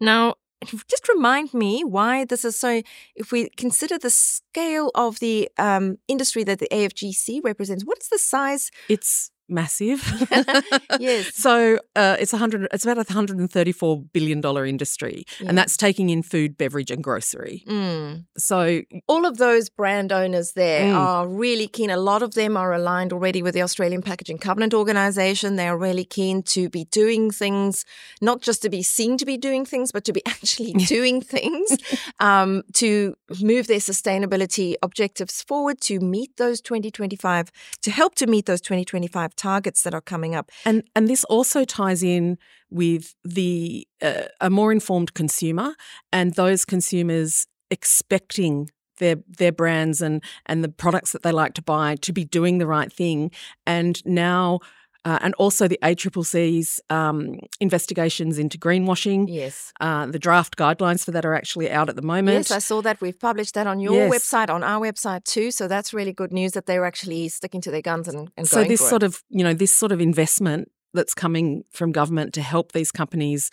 Now, 0.00 0.34
just 0.64 1.08
remind 1.08 1.54
me 1.54 1.84
why 1.84 2.24
this 2.24 2.44
is 2.44 2.58
so. 2.58 2.82
If 3.14 3.32
we 3.32 3.50
consider 3.56 3.98
the 3.98 4.10
scale 4.10 4.90
of 4.94 5.18
the 5.20 5.48
um, 5.58 5.98
industry 6.08 6.44
that 6.44 6.58
the 6.58 6.68
AFGC 6.70 7.40
represents, 7.42 7.84
what 7.84 7.98
is 8.00 8.08
the 8.08 8.18
size? 8.18 8.70
It's 8.88 9.30
massive. 9.48 10.02
yes. 11.00 11.34
so 11.34 11.78
uh, 11.96 12.16
it's 12.18 12.32
hundred. 12.32 12.68
It's 12.72 12.84
about 12.84 12.98
a 12.98 13.12
hundred 13.12 13.38
and 13.38 13.50
thirty-four 13.50 14.02
billion 14.12 14.40
dollar 14.40 14.64
industry, 14.64 15.24
yeah. 15.40 15.48
and 15.48 15.58
that's 15.58 15.76
taking 15.76 16.10
in 16.10 16.22
food, 16.22 16.56
beverage, 16.56 16.90
and 16.90 17.02
grocery. 17.02 17.64
Mm. 17.66 18.24
So 18.36 18.82
all 19.06 19.26
of 19.26 19.38
those 19.38 19.68
brand 19.68 20.12
owners 20.12 20.52
there 20.52 20.92
mm. 20.92 20.94
are 20.94 21.28
really 21.28 21.68
keen. 21.68 21.90
A 21.90 21.96
lot 21.96 22.22
of 22.22 22.34
them 22.34 22.56
are 22.56 22.72
aligned 22.72 23.12
already 23.12 23.42
with 23.42 23.54
the 23.54 23.62
Australian 23.62 24.02
Packaging 24.02 24.38
Covenant 24.38 24.74
Organisation. 24.74 25.56
They 25.56 25.68
are 25.68 25.78
really 25.78 26.04
keen 26.04 26.42
to 26.44 26.68
be 26.68 26.84
doing 26.86 27.30
things, 27.30 27.84
not 28.20 28.40
just 28.40 28.62
to 28.62 28.70
be 28.70 28.82
seen 28.82 29.16
to 29.18 29.26
be 29.26 29.36
doing 29.36 29.64
things, 29.64 29.92
but 29.92 30.04
to 30.04 30.12
be 30.12 30.22
actually 30.26 30.72
doing 30.72 31.20
things 31.20 31.76
um, 32.20 32.62
to 32.74 33.14
move 33.40 33.66
their 33.66 33.78
sustainability 33.78 34.74
objectives 34.82 35.42
forward 35.42 35.80
to 35.82 36.00
meet 36.00 36.36
those 36.36 36.60
2025 36.60 37.50
to 37.82 37.90
help 37.90 38.14
to 38.14 38.26
meet 38.26 38.46
those 38.46 38.60
2025 38.60 39.33
targets 39.36 39.82
that 39.82 39.94
are 39.94 40.00
coming 40.00 40.34
up. 40.34 40.50
And 40.64 40.84
and 40.94 41.08
this 41.08 41.24
also 41.24 41.64
ties 41.64 42.02
in 42.02 42.38
with 42.70 43.14
the 43.24 43.86
uh, 44.02 44.28
a 44.40 44.50
more 44.50 44.72
informed 44.72 45.14
consumer 45.14 45.74
and 46.12 46.34
those 46.34 46.64
consumers 46.64 47.46
expecting 47.70 48.70
their 48.98 49.16
their 49.26 49.52
brands 49.52 50.00
and 50.00 50.22
and 50.46 50.62
the 50.62 50.68
products 50.68 51.12
that 51.12 51.22
they 51.22 51.32
like 51.32 51.54
to 51.54 51.62
buy 51.62 51.96
to 51.96 52.12
be 52.12 52.24
doing 52.24 52.58
the 52.58 52.66
right 52.66 52.92
thing 52.92 53.30
and 53.66 54.04
now 54.04 54.60
uh, 55.04 55.18
and 55.20 55.34
also 55.34 55.68
the 55.68 55.78
ACCC's 55.82 56.80
um, 56.90 57.38
investigations 57.60 58.38
into 58.38 58.58
greenwashing. 58.58 59.26
Yes. 59.28 59.72
Uh, 59.80 60.06
the 60.06 60.18
draft 60.18 60.56
guidelines 60.56 61.04
for 61.04 61.10
that 61.10 61.24
are 61.24 61.34
actually 61.34 61.70
out 61.70 61.88
at 61.88 61.96
the 61.96 62.02
moment. 62.02 62.36
Yes, 62.36 62.50
I 62.50 62.58
saw 62.58 62.80
that. 62.82 63.00
We've 63.00 63.18
published 63.18 63.54
that 63.54 63.66
on 63.66 63.80
your 63.80 63.94
yes. 63.94 64.12
website, 64.12 64.50
on 64.50 64.62
our 64.62 64.80
website 64.80 65.24
too. 65.24 65.50
So 65.50 65.68
that's 65.68 65.92
really 65.92 66.12
good 66.12 66.32
news 66.32 66.52
that 66.52 66.66
they're 66.66 66.84
actually 66.84 67.28
sticking 67.28 67.60
to 67.62 67.70
their 67.70 67.82
guns 67.82 68.08
and, 68.08 68.30
and 68.36 68.48
so 68.48 68.64
this 68.64 68.86
sort 68.86 69.02
it. 69.02 69.06
of 69.06 69.22
you 69.28 69.44
know 69.44 69.54
this 69.54 69.72
sort 69.72 69.92
of 69.92 70.00
investment 70.00 70.70
that's 70.94 71.14
coming 71.14 71.64
from 71.72 71.92
government 71.92 72.32
to 72.34 72.42
help 72.42 72.72
these 72.72 72.90
companies 72.90 73.50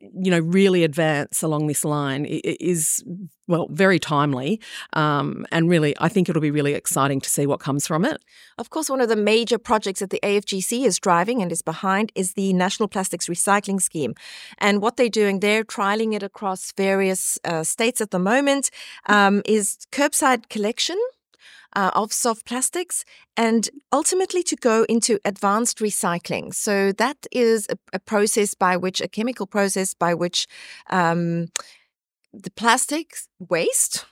you 0.00 0.30
know 0.30 0.40
really 0.40 0.84
advance 0.84 1.42
along 1.42 1.66
this 1.66 1.84
line 1.84 2.24
is 2.26 3.02
well 3.46 3.66
very 3.70 3.98
timely 3.98 4.60
um, 4.92 5.46
and 5.50 5.68
really 5.68 5.94
i 5.98 6.08
think 6.08 6.28
it'll 6.28 6.42
be 6.42 6.50
really 6.50 6.74
exciting 6.74 7.20
to 7.20 7.28
see 7.28 7.46
what 7.46 7.60
comes 7.60 7.86
from 7.86 8.04
it. 8.04 8.22
Of 8.58 8.70
course 8.70 8.88
one 8.88 9.00
of 9.00 9.08
the 9.08 9.16
major 9.16 9.58
projects 9.58 10.00
that 10.00 10.10
the 10.10 10.20
afgc 10.22 10.84
is 10.84 10.98
driving 10.98 11.42
and 11.42 11.50
is 11.50 11.62
behind 11.62 12.12
is 12.14 12.34
the 12.34 12.52
national 12.52 12.88
plastics 12.88 13.26
recycling 13.26 13.80
scheme. 13.80 14.14
And 14.58 14.80
what 14.80 14.96
they're 14.96 15.08
doing 15.08 15.40
they're 15.40 15.64
trialing 15.64 16.14
it 16.14 16.22
across 16.22 16.72
various 16.72 17.38
uh, 17.44 17.64
states 17.64 18.00
at 18.00 18.10
the 18.10 18.18
moment 18.18 18.70
um, 19.06 19.42
is 19.44 19.78
curbside 19.90 20.48
collection 20.48 20.98
uh, 21.74 21.90
of 21.94 22.12
soft 22.12 22.46
plastics 22.46 23.04
and 23.36 23.68
ultimately 23.92 24.42
to 24.42 24.56
go 24.56 24.84
into 24.88 25.18
advanced 25.24 25.78
recycling. 25.78 26.54
So 26.54 26.92
that 26.92 27.26
is 27.32 27.66
a, 27.70 27.76
a 27.92 27.98
process 27.98 28.54
by 28.54 28.76
which, 28.76 29.00
a 29.00 29.08
chemical 29.08 29.46
process 29.46 29.94
by 29.94 30.14
which 30.14 30.46
um, 30.90 31.48
the 32.32 32.50
plastic 32.50 33.14
waste 33.38 34.06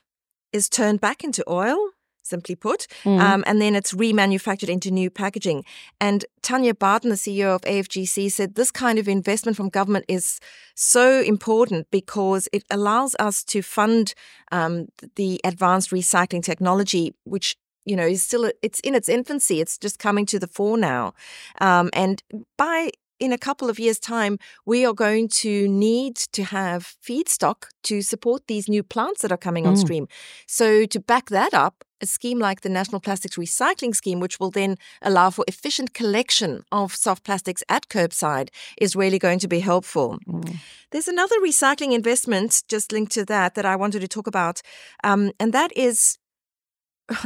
is 0.52 0.68
turned 0.68 1.00
back 1.00 1.24
into 1.24 1.44
oil 1.48 1.90
simply 2.22 2.54
put, 2.54 2.86
Mm. 3.04 3.20
um, 3.20 3.44
and 3.46 3.60
then 3.60 3.74
it's 3.74 3.92
remanufactured 3.92 4.68
into 4.68 4.90
new 4.90 5.10
packaging. 5.10 5.64
And 6.00 6.24
Tanya 6.42 6.74
Barden, 6.74 7.10
the 7.10 7.16
CEO 7.16 7.54
of 7.54 7.62
AFGC, 7.62 8.28
said 8.30 8.54
this 8.54 8.70
kind 8.70 8.98
of 8.98 9.08
investment 9.08 9.56
from 9.56 9.68
government 9.68 10.04
is 10.08 10.38
so 10.74 11.20
important 11.20 11.86
because 11.90 12.48
it 12.52 12.64
allows 12.70 13.14
us 13.18 13.44
to 13.44 13.62
fund 13.62 14.14
um, 14.52 14.86
the 15.16 15.40
advanced 15.44 15.90
recycling 15.90 16.42
technology, 16.42 17.14
which 17.24 17.56
you 17.84 17.96
know 17.96 18.06
is 18.06 18.22
still 18.22 18.50
it's 18.62 18.80
in 18.80 18.94
its 18.94 19.08
infancy. 19.08 19.60
It's 19.60 19.76
just 19.78 19.98
coming 19.98 20.26
to 20.26 20.38
the 20.38 20.46
fore 20.46 20.78
now, 20.78 21.12
um, 21.60 21.90
and 21.92 22.22
by 22.56 22.90
in 23.18 23.32
a 23.32 23.38
couple 23.38 23.70
of 23.70 23.78
years' 23.78 24.00
time, 24.00 24.36
we 24.66 24.84
are 24.84 24.92
going 24.94 25.28
to 25.28 25.68
need 25.68 26.16
to 26.32 26.42
have 26.42 26.96
feedstock 27.06 27.66
to 27.84 28.02
support 28.02 28.42
these 28.48 28.68
new 28.68 28.82
plants 28.82 29.22
that 29.22 29.30
are 29.30 29.36
coming 29.38 29.64
on 29.66 29.74
Mm. 29.74 29.78
stream. 29.78 30.08
So, 30.48 30.86
to 30.86 30.98
back 31.00 31.30
that 31.30 31.54
up, 31.54 31.84
a 32.02 32.06
scheme 32.06 32.38
like 32.38 32.60
the 32.60 32.68
National 32.68 33.00
Plastics 33.00 33.36
Recycling 33.36 33.94
Scheme, 33.94 34.20
which 34.20 34.40
will 34.40 34.50
then 34.50 34.76
allow 35.00 35.30
for 35.30 35.44
efficient 35.48 35.94
collection 35.94 36.64
of 36.72 36.94
soft 36.94 37.24
plastics 37.24 37.62
at 37.68 37.88
curbside, 37.88 38.48
is 38.76 38.96
really 38.96 39.18
going 39.18 39.38
to 39.38 39.48
be 39.48 39.60
helpful. 39.60 40.18
Mm. 40.28 40.56
There's 40.90 41.08
another 41.08 41.36
recycling 41.40 41.92
investment 41.92 42.62
just 42.68 42.92
linked 42.92 43.12
to 43.12 43.24
that 43.26 43.54
that 43.54 43.64
I 43.64 43.76
wanted 43.76 44.00
to 44.00 44.08
talk 44.08 44.26
about, 44.26 44.60
um, 45.04 45.32
and 45.38 45.52
that 45.52 45.70
is 45.76 46.18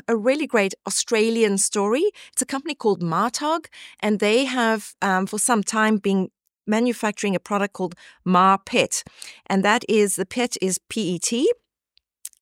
a 0.08 0.16
really 0.16 0.46
great 0.46 0.74
Australian 0.86 1.58
story. 1.58 2.10
It's 2.32 2.42
a 2.42 2.46
company 2.46 2.74
called 2.74 3.02
Martogg, 3.02 3.66
and 4.00 4.20
they 4.20 4.44
have 4.44 4.94
um, 5.02 5.26
for 5.26 5.38
some 5.38 5.62
time 5.62 5.96
been 5.96 6.28
manufacturing 6.66 7.34
a 7.34 7.40
product 7.40 7.74
called 7.74 7.94
Mar 8.24 8.58
PET, 8.58 9.04
and 9.46 9.64
that 9.64 9.84
is 9.88 10.16
the 10.16 10.26
PET 10.26 10.56
is 10.60 10.78
PET. 10.88 11.32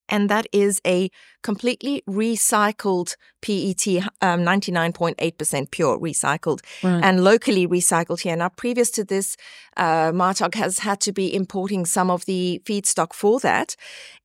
And 0.09 0.29
that 0.29 0.47
is 0.53 0.81
a 0.87 1.11
completely 1.43 2.03
recycled 2.09 3.17
PET, 3.43 3.87
um, 4.23 4.43
99.8% 4.45 5.71
pure 5.71 5.99
recycled 5.99 6.61
Right. 6.83 7.05
and 7.05 7.23
locally 7.23 7.67
recycled 7.67 8.21
here. 8.21 8.37
Now, 8.37 8.49
previous 8.49 8.91
to 8.93 9.05
this, 9.05 9.37
uh, 9.77 10.13
Martogg 10.13 10.55
has 10.55 10.79
had 10.81 11.01
to 11.01 11.13
be 11.13 11.35
importing 11.35 11.85
some 11.87 12.11
of 12.11 12.25
the 12.25 12.63
feedstock 12.65 13.13
for 13.13 13.41
that. 13.41 13.77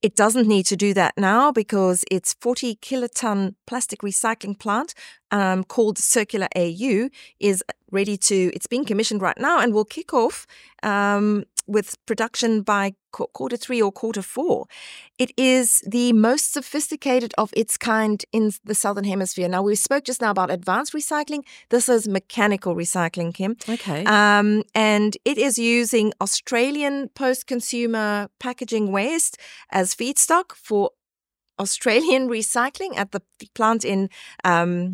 It 0.02 0.16
doesn't 0.16 0.48
need 0.48 0.64
to 0.66 0.76
do 0.76 0.94
that 0.94 1.14
now 1.16 1.52
because 1.52 2.04
its 2.10 2.34
40 2.40 2.76
kiloton 2.76 3.54
plastic 3.66 4.00
recycling 4.00 4.58
plant 4.58 4.94
um, 5.30 5.64
called 5.64 5.98
Circular 5.98 6.48
AU 6.56 7.08
is 7.38 7.62
ready 7.92 8.16
to, 8.16 8.50
it's 8.54 8.66
being 8.66 8.84
commissioned 8.84 9.22
right 9.22 9.38
now 9.38 9.60
and 9.60 9.72
will 9.74 9.84
kick 9.84 10.12
off 10.14 10.46
um, 10.82 11.44
with 11.70 11.96
production 12.04 12.62
by 12.62 12.94
qu- 13.12 13.28
quarter 13.28 13.56
three 13.56 13.80
or 13.80 13.92
quarter 13.92 14.22
four. 14.22 14.66
It 15.18 15.32
is 15.36 15.82
the 15.86 16.12
most 16.12 16.52
sophisticated 16.52 17.32
of 17.38 17.50
its 17.56 17.76
kind 17.76 18.24
in 18.32 18.52
the 18.64 18.74
Southern 18.74 19.04
Hemisphere. 19.04 19.48
Now, 19.48 19.62
we 19.62 19.74
spoke 19.76 20.04
just 20.04 20.20
now 20.20 20.30
about 20.30 20.50
advanced 20.50 20.92
recycling. 20.92 21.42
This 21.70 21.88
is 21.88 22.08
mechanical 22.08 22.74
recycling, 22.74 23.32
Kim. 23.32 23.56
Okay. 23.68 24.04
Um, 24.04 24.64
and 24.74 25.16
it 25.24 25.38
is 25.38 25.58
using 25.58 26.12
Australian 26.20 27.08
post 27.10 27.46
consumer 27.46 28.28
packaging 28.40 28.90
waste 28.90 29.38
as 29.70 29.94
feedstock 29.94 30.52
for 30.52 30.90
Australian 31.58 32.28
recycling 32.38 32.96
at 32.96 33.12
the 33.12 33.22
plant 33.54 33.84
in. 33.84 34.10
Um, 34.44 34.92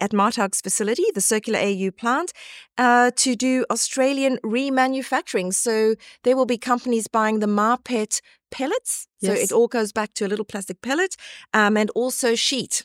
at 0.00 0.12
Martogg's 0.12 0.60
facility, 0.60 1.04
the 1.14 1.20
Circular 1.20 1.58
AU 1.58 1.90
plant, 1.90 2.32
uh, 2.78 3.10
to 3.16 3.34
do 3.34 3.64
Australian 3.70 4.38
remanufacturing. 4.44 5.52
So 5.52 5.94
there 6.24 6.36
will 6.36 6.46
be 6.46 6.58
companies 6.58 7.08
buying 7.08 7.40
the 7.40 7.46
Marpet 7.46 8.20
pellets. 8.50 9.06
So 9.22 9.32
it 9.32 9.52
all 9.52 9.68
goes 9.68 9.92
back 9.92 10.14
to 10.14 10.26
a 10.26 10.28
little 10.28 10.44
plastic 10.44 10.82
pellet 10.82 11.16
um, 11.54 11.76
and 11.76 11.90
also 11.90 12.34
sheet 12.34 12.84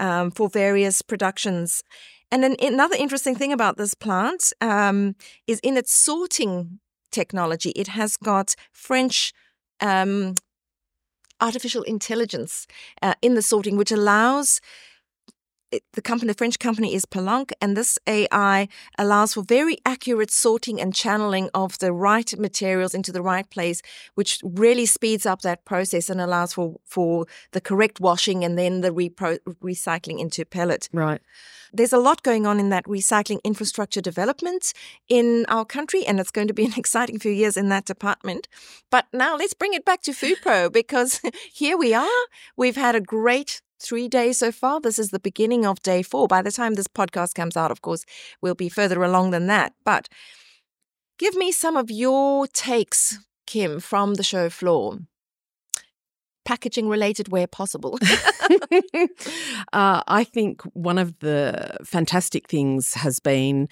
um, 0.00 0.30
for 0.30 0.48
various 0.48 1.02
productions. 1.02 1.82
And 2.30 2.42
then 2.42 2.56
another 2.60 2.96
interesting 2.96 3.34
thing 3.34 3.52
about 3.52 3.76
this 3.76 3.94
plant 3.94 4.52
um, 4.60 5.14
is 5.46 5.60
in 5.60 5.76
its 5.76 5.92
sorting 5.92 6.80
technology, 7.12 7.70
it 7.70 7.88
has 7.88 8.16
got 8.16 8.54
French 8.72 9.32
um, 9.80 10.34
artificial 11.40 11.82
intelligence 11.82 12.66
uh, 13.02 13.14
in 13.22 13.34
the 13.34 13.42
sorting, 13.42 13.76
which 13.76 13.92
allows 13.92 14.60
it, 15.76 15.82
the 15.92 16.02
company, 16.02 16.32
the 16.32 16.36
French 16.36 16.58
company 16.58 16.94
is 16.94 17.04
Pellenc, 17.04 17.52
and 17.60 17.76
this 17.76 17.98
AI 18.06 18.68
allows 18.98 19.34
for 19.34 19.42
very 19.42 19.78
accurate 19.84 20.30
sorting 20.30 20.80
and 20.80 20.94
channeling 20.94 21.50
of 21.54 21.78
the 21.78 21.92
right 21.92 22.38
materials 22.38 22.94
into 22.94 23.12
the 23.12 23.22
right 23.22 23.48
place, 23.50 23.82
which 24.14 24.40
really 24.42 24.86
speeds 24.86 25.26
up 25.26 25.42
that 25.42 25.64
process 25.64 26.10
and 26.10 26.20
allows 26.20 26.54
for 26.54 26.76
for 26.84 27.26
the 27.52 27.60
correct 27.60 28.00
washing 28.00 28.44
and 28.44 28.58
then 28.58 28.80
the 28.80 28.90
repro- 28.90 29.38
recycling 29.62 30.18
into 30.18 30.44
pellet. 30.44 30.88
right. 30.92 31.20
There's 31.72 31.92
a 31.92 31.98
lot 31.98 32.22
going 32.22 32.46
on 32.46 32.58
in 32.58 32.70
that 32.70 32.84
recycling 32.84 33.42
infrastructure 33.44 34.00
development 34.00 34.72
in 35.08 35.44
our 35.48 35.64
country, 35.64 36.06
and 36.06 36.18
it's 36.18 36.30
going 36.30 36.48
to 36.48 36.54
be 36.54 36.64
an 36.70 36.72
exciting 36.76 37.18
few 37.18 37.32
years 37.32 37.56
in 37.56 37.68
that 37.68 37.84
department. 37.84 38.48
But 38.90 39.06
now 39.12 39.36
let's 39.36 39.54
bring 39.54 39.74
it 39.74 39.84
back 39.84 40.00
to 40.02 40.12
Food 40.12 40.38
Pro 40.42 40.70
because 40.70 41.20
here 41.52 41.76
we 41.76 41.92
are. 41.92 42.22
We've 42.56 42.76
had 42.76 42.94
a 42.94 43.00
great 43.00 43.62
three 43.80 44.08
days 44.08 44.38
so 44.38 44.52
far. 44.52 44.80
This 44.80 44.98
is 44.98 45.10
the 45.10 45.20
beginning 45.20 45.66
of 45.66 45.82
day 45.82 46.02
four. 46.02 46.28
By 46.28 46.42
the 46.42 46.52
time 46.52 46.74
this 46.74 46.88
podcast 46.88 47.34
comes 47.34 47.56
out, 47.56 47.70
of 47.70 47.82
course, 47.82 48.04
we'll 48.40 48.54
be 48.54 48.68
further 48.68 49.02
along 49.02 49.30
than 49.30 49.46
that. 49.46 49.74
But 49.84 50.08
give 51.18 51.34
me 51.34 51.52
some 51.52 51.76
of 51.76 51.90
your 51.90 52.46
takes, 52.46 53.18
Kim, 53.46 53.80
from 53.80 54.14
the 54.14 54.22
show 54.22 54.48
floor. 54.48 54.98
Packaging 56.44 56.88
related 56.88 57.28
where 57.28 57.46
possible. 57.46 57.98
uh, 59.72 60.02
I 60.06 60.24
think 60.24 60.62
one 60.74 60.98
of 60.98 61.18
the 61.18 61.76
fantastic 61.84 62.48
things 62.48 62.94
has 62.94 63.18
been 63.18 63.68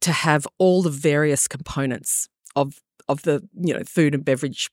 to 0.00 0.12
have 0.12 0.46
all 0.58 0.82
the 0.82 0.90
various 0.90 1.48
components 1.48 2.28
of 2.54 2.80
of 3.08 3.22
the 3.22 3.42
you 3.54 3.74
know 3.74 3.82
food 3.84 4.14
and 4.14 4.24
beverage 4.24 4.70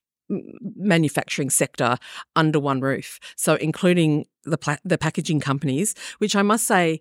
manufacturing 0.75 1.49
sector 1.49 1.97
under 2.35 2.59
one 2.59 2.81
roof. 2.81 3.19
So 3.35 3.55
including 3.55 4.25
the 4.43 4.57
pla- 4.57 4.77
the 4.83 4.97
packaging 4.97 5.39
companies, 5.39 5.93
which 6.19 6.35
I 6.35 6.41
must 6.41 6.65
say 6.65 6.99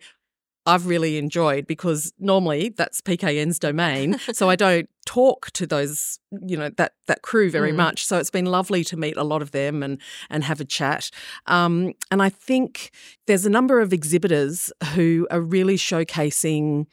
I've 0.67 0.87
really 0.87 1.17
enjoyed 1.17 1.67
because 1.67 2.13
normally 2.19 2.69
that's 2.77 3.01
PKN's 3.01 3.59
domain, 3.59 4.19
so 4.33 4.51
I 4.51 4.57
don't 4.57 4.91
talk 5.07 5.51
to 5.53 5.67
those, 5.67 6.21
you 6.47 6.57
know, 6.57 6.69
that 6.77 6.93
that 7.07 7.23
crew 7.23 7.51
very 7.51 7.73
Mm. 7.73 7.77
much. 7.77 8.05
So 8.05 8.19
it's 8.19 8.31
been 8.31 8.45
lovely 8.45 8.85
to 8.85 8.97
meet 8.97 9.17
a 9.17 9.25
lot 9.25 9.41
of 9.43 9.53
them 9.53 9.83
and 9.83 9.99
and 10.29 10.45
have 10.45 10.61
a 10.61 10.65
chat. 10.67 11.11
Um, 11.47 11.95
and 12.11 12.23
I 12.23 12.29
think 12.29 12.91
there's 13.27 13.47
a 13.47 13.51
number 13.51 13.81
of 13.81 13.93
exhibitors 13.93 14.71
who 14.95 15.27
are 15.31 15.41
really 15.41 15.77
showcasing 15.77 16.87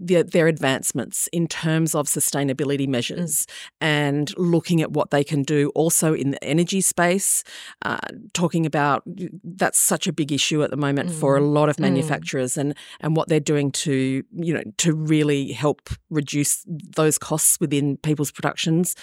their, 0.00 0.22
their 0.22 0.46
advancements 0.46 1.28
in 1.32 1.46
terms 1.48 1.94
of 1.94 2.06
sustainability 2.06 2.86
measures 2.86 3.46
and 3.80 4.32
looking 4.38 4.80
at 4.80 4.92
what 4.92 5.10
they 5.10 5.24
can 5.24 5.42
do 5.42 5.70
also 5.74 6.14
in 6.14 6.30
the 6.30 6.42
energy 6.44 6.80
space, 6.80 7.42
uh, 7.82 7.98
talking 8.32 8.64
about 8.64 9.02
that's 9.44 9.78
such 9.78 10.06
a 10.06 10.12
big 10.12 10.30
issue 10.32 10.62
at 10.62 10.70
the 10.70 10.76
moment 10.76 11.10
for 11.10 11.36
a 11.36 11.40
lot 11.40 11.68
of 11.68 11.76
Mm. 11.76 11.80
manufacturers 11.80 12.56
and, 12.56 12.74
and 13.00 13.16
what 13.16 13.28
they're 13.28 13.40
doing 13.40 13.70
to, 13.72 14.22
you 14.32 14.54
know, 14.54 14.62
to 14.78 14.94
really 14.94 15.52
help 15.52 15.90
reduce 16.10 16.64
those 16.66 17.18
costs 17.18 17.58
within 17.60 17.96
people's 17.98 18.30
productions. 18.30 18.94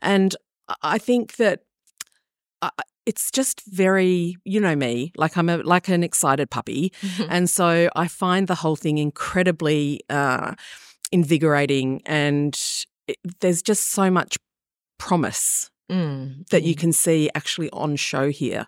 And 0.00 0.36
I- 0.82 0.98
think 0.98 1.36
that 1.36 1.64
it's 3.06 3.30
just 3.30 3.62
very, 3.66 4.36
you 4.44 4.60
know 4.60 4.76
me, 4.76 5.12
like 5.16 5.36
I'm 5.36 5.48
a, 5.48 5.58
like 5.58 5.88
an 5.88 6.02
excited 6.02 6.50
puppy. 6.50 6.92
And 7.28 7.50
so 7.50 7.88
I 7.96 8.08
find 8.08 8.48
the 8.48 8.54
whole 8.54 8.76
thing 8.76 8.98
incredibly 8.98 10.00
uh, 10.08 10.54
invigorating, 11.10 12.02
and 12.06 12.58
it, 13.08 13.16
there's 13.40 13.62
just 13.62 13.90
so 13.90 14.10
much 14.10 14.38
promise 14.98 15.70
Mm, 15.90 16.48
that 16.48 16.62
you 16.62 16.74
can 16.74 16.90
see 16.90 17.28
actually 17.34 17.68
on 17.70 17.96
show 17.96 18.30
here. 18.30 18.66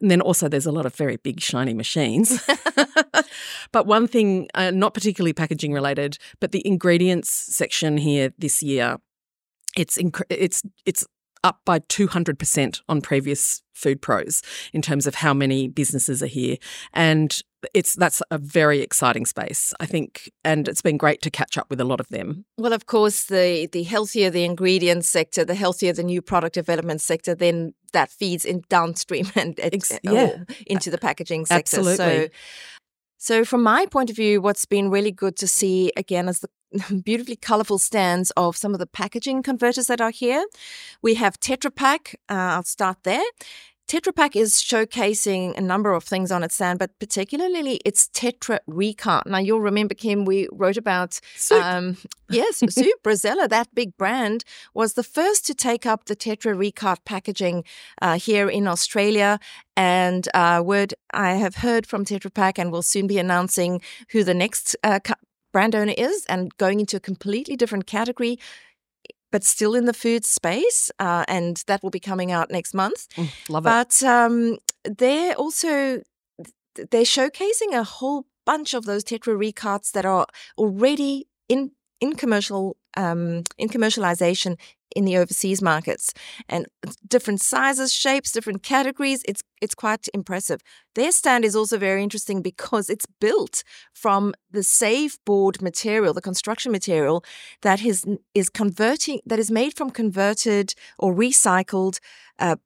And 0.00 0.10
then 0.10 0.20
also, 0.20 0.48
there's 0.48 0.66
a 0.66 0.72
lot 0.72 0.86
of 0.86 0.94
very 0.94 1.16
big, 1.16 1.40
shiny 1.40 1.72
machines. 1.72 2.42
but 3.72 3.86
one 3.86 4.08
thing, 4.08 4.48
uh, 4.54 4.72
not 4.72 4.92
particularly 4.92 5.32
packaging 5.32 5.72
related, 5.72 6.18
but 6.40 6.50
the 6.50 6.66
ingredients 6.66 7.30
section 7.30 7.96
here 7.96 8.32
this 8.38 8.60
year, 8.60 8.96
it's 9.76 9.98
inc- 9.98 10.24
it's 10.30 10.62
it's 10.84 11.06
up 11.44 11.60
by 11.64 11.78
200% 11.80 12.80
on 12.88 13.00
previous 13.00 13.62
food 13.72 14.02
pros 14.02 14.42
in 14.72 14.82
terms 14.82 15.06
of 15.06 15.16
how 15.16 15.32
many 15.32 15.68
businesses 15.68 16.22
are 16.22 16.26
here 16.26 16.56
and 16.94 17.42
it's 17.74 17.94
that's 17.94 18.20
a 18.32 18.38
very 18.38 18.80
exciting 18.80 19.24
space 19.24 19.72
i 19.78 19.86
think 19.86 20.32
and 20.44 20.66
it's 20.66 20.82
been 20.82 20.96
great 20.96 21.22
to 21.22 21.30
catch 21.30 21.56
up 21.56 21.70
with 21.70 21.80
a 21.80 21.84
lot 21.84 22.00
of 22.00 22.08
them 22.08 22.44
Well, 22.58 22.72
of 22.72 22.86
course, 22.86 23.24
the 23.24 23.68
the 23.70 23.84
healthier 23.84 24.30
the 24.30 24.44
ingredient 24.44 25.04
sector, 25.04 25.44
the 25.44 25.54
healthier 25.54 25.92
the 25.92 26.02
new 26.02 26.20
product 26.20 26.54
development 26.54 27.00
sector, 27.00 27.34
then 27.34 27.72
that 27.92 28.10
feeds 28.10 28.44
in 28.44 28.62
downstream 28.68 29.30
and, 29.36 29.58
yeah. 30.02 30.38
into 30.66 30.90
the 30.90 30.98
packaging 30.98 31.46
sector. 31.46 31.78
Absolutely. 31.78 31.96
So, 31.96 32.28
from 33.44 33.64
my 33.64 33.84
point 33.86 34.10
of 34.10 34.16
view, 34.16 34.40
what's 34.40 34.64
been 34.64 34.90
really 34.90 35.10
good 35.10 35.36
to 35.38 35.48
see 35.48 35.92
again 35.96 36.28
is 36.28 36.38
the 36.38 37.02
beautifully 37.04 37.34
colorful 37.34 37.78
stands 37.78 38.30
of 38.36 38.56
some 38.56 38.74
of 38.74 38.78
the 38.78 38.86
packaging 38.86 39.42
converters 39.42 39.88
that 39.88 40.00
are 40.00 40.10
here. 40.10 40.46
We 41.02 41.14
have 41.14 41.40
Tetra 41.40 41.74
Pak. 41.74 42.14
Uh, 42.28 42.34
I'll 42.34 42.62
start 42.62 42.98
there. 43.02 43.24
Tetra 43.88 44.14
Pak 44.14 44.36
is 44.36 44.56
showcasing 44.56 45.56
a 45.56 45.62
number 45.62 45.94
of 45.94 46.04
things 46.04 46.30
on 46.30 46.42
its 46.42 46.56
stand, 46.56 46.78
but 46.78 46.90
particularly 46.98 47.80
its 47.86 48.06
Tetra 48.08 48.58
Recart. 48.66 49.26
Now, 49.26 49.38
you'll 49.38 49.62
remember, 49.62 49.94
Kim, 49.94 50.26
we 50.26 50.46
wrote 50.52 50.76
about, 50.76 51.18
Soup. 51.36 51.64
um, 51.64 51.96
yes, 52.28 52.58
Soup, 52.58 53.02
Brazella, 53.02 53.48
that 53.48 53.74
big 53.74 53.96
brand, 53.96 54.44
was 54.74 54.92
the 54.92 55.02
first 55.02 55.46
to 55.46 55.54
take 55.54 55.86
up 55.86 56.04
the 56.04 56.14
Tetra 56.14 56.54
Recart 56.54 57.02
packaging 57.06 57.64
uh, 58.02 58.18
here 58.18 58.46
in 58.46 58.68
Australia. 58.68 59.40
And 59.74 60.28
uh, 60.34 60.62
word 60.62 60.92
I 61.14 61.36
have 61.36 61.56
heard 61.56 61.86
from 61.86 62.04
Tetra 62.04 62.32
Pak, 62.34 62.58
and 62.58 62.70
we'll 62.70 62.82
soon 62.82 63.06
be 63.06 63.18
announcing 63.18 63.80
who 64.10 64.22
the 64.22 64.34
next 64.34 64.76
uh, 64.84 65.00
brand 65.50 65.74
owner 65.74 65.94
is, 65.96 66.26
and 66.26 66.54
going 66.58 66.80
into 66.80 66.98
a 66.98 67.00
completely 67.00 67.56
different 67.56 67.86
category 67.86 68.38
but 69.30 69.44
still 69.44 69.74
in 69.74 69.84
the 69.84 69.92
food 69.92 70.24
space, 70.24 70.90
uh, 70.98 71.24
and 71.28 71.62
that 71.66 71.82
will 71.82 71.90
be 71.90 72.00
coming 72.00 72.32
out 72.32 72.50
next 72.50 72.74
month. 72.74 73.06
Mm, 73.16 73.28
love 73.48 73.66
it. 73.66 73.68
But 73.68 74.02
um, 74.02 74.58
they're 74.84 75.34
also 75.34 76.02
they're 76.90 77.02
showcasing 77.02 77.72
a 77.72 77.84
whole 77.84 78.26
bunch 78.46 78.72
of 78.72 78.86
those 78.86 79.04
Tetra 79.04 79.36
Recarts 79.36 79.92
that 79.92 80.06
are 80.06 80.26
already 80.56 81.28
in 81.48 81.72
in 82.00 82.14
commercial 82.14 82.77
um, 82.96 83.44
in 83.56 83.68
commercialization 83.68 84.56
in 84.96 85.04
the 85.04 85.16
overseas 85.16 85.60
markets 85.60 86.14
and 86.48 86.66
different 87.06 87.40
sizes, 87.40 87.92
shapes, 87.92 88.32
different 88.32 88.62
categories. 88.62 89.22
It's 89.28 89.42
it's 89.60 89.74
quite 89.74 90.08
impressive. 90.14 90.60
Their 90.94 91.12
stand 91.12 91.44
is 91.44 91.54
also 91.54 91.78
very 91.78 92.02
interesting 92.02 92.42
because 92.42 92.88
it's 92.88 93.06
built 93.20 93.62
from 93.92 94.34
the 94.50 94.62
save 94.62 95.18
board 95.24 95.60
material, 95.60 96.14
the 96.14 96.22
construction 96.22 96.72
material 96.72 97.24
that 97.62 97.84
is 97.84 98.04
is 98.34 98.48
converting 98.48 99.20
that 99.26 99.38
is 99.38 99.50
made 99.50 99.76
from 99.76 99.90
converted 99.90 100.74
or 100.98 101.14
recycled 101.14 101.98
uh, 102.38 102.56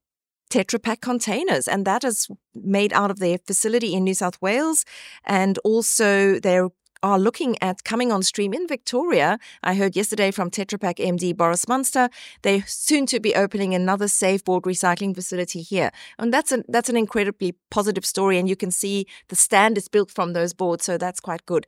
Tetra 0.50 0.82
Pak 0.82 1.00
containers, 1.00 1.66
and 1.66 1.86
that 1.86 2.04
is 2.04 2.28
made 2.54 2.92
out 2.92 3.10
of 3.10 3.18
their 3.18 3.38
facility 3.38 3.94
in 3.94 4.04
New 4.04 4.14
South 4.14 4.40
Wales, 4.42 4.84
and 5.24 5.58
also 5.64 6.38
their 6.38 6.68
are 7.02 7.18
looking 7.18 7.56
at 7.60 7.84
coming 7.84 8.12
on 8.12 8.22
stream 8.22 8.54
in 8.54 8.66
Victoria. 8.66 9.38
I 9.62 9.74
heard 9.74 9.96
yesterday 9.96 10.30
from 10.30 10.50
Tetra 10.50 10.80
Pak 10.80 10.96
MD 10.96 11.36
Boris 11.36 11.66
Munster, 11.68 12.08
they're 12.42 12.64
soon 12.66 13.06
to 13.06 13.20
be 13.20 13.34
opening 13.34 13.74
another 13.74 14.08
safe 14.08 14.44
board 14.44 14.64
recycling 14.64 15.14
facility 15.14 15.62
here. 15.62 15.90
And 16.18 16.32
that's 16.32 16.52
an, 16.52 16.64
that's 16.68 16.88
an 16.88 16.96
incredibly 16.96 17.54
positive 17.70 18.04
story. 18.04 18.38
And 18.38 18.48
you 18.48 18.56
can 18.56 18.70
see 18.70 19.06
the 19.28 19.36
stand 19.36 19.76
is 19.76 19.88
built 19.88 20.10
from 20.10 20.32
those 20.32 20.54
boards. 20.54 20.84
So 20.84 20.98
that's 20.98 21.20
quite 21.20 21.44
good. 21.46 21.66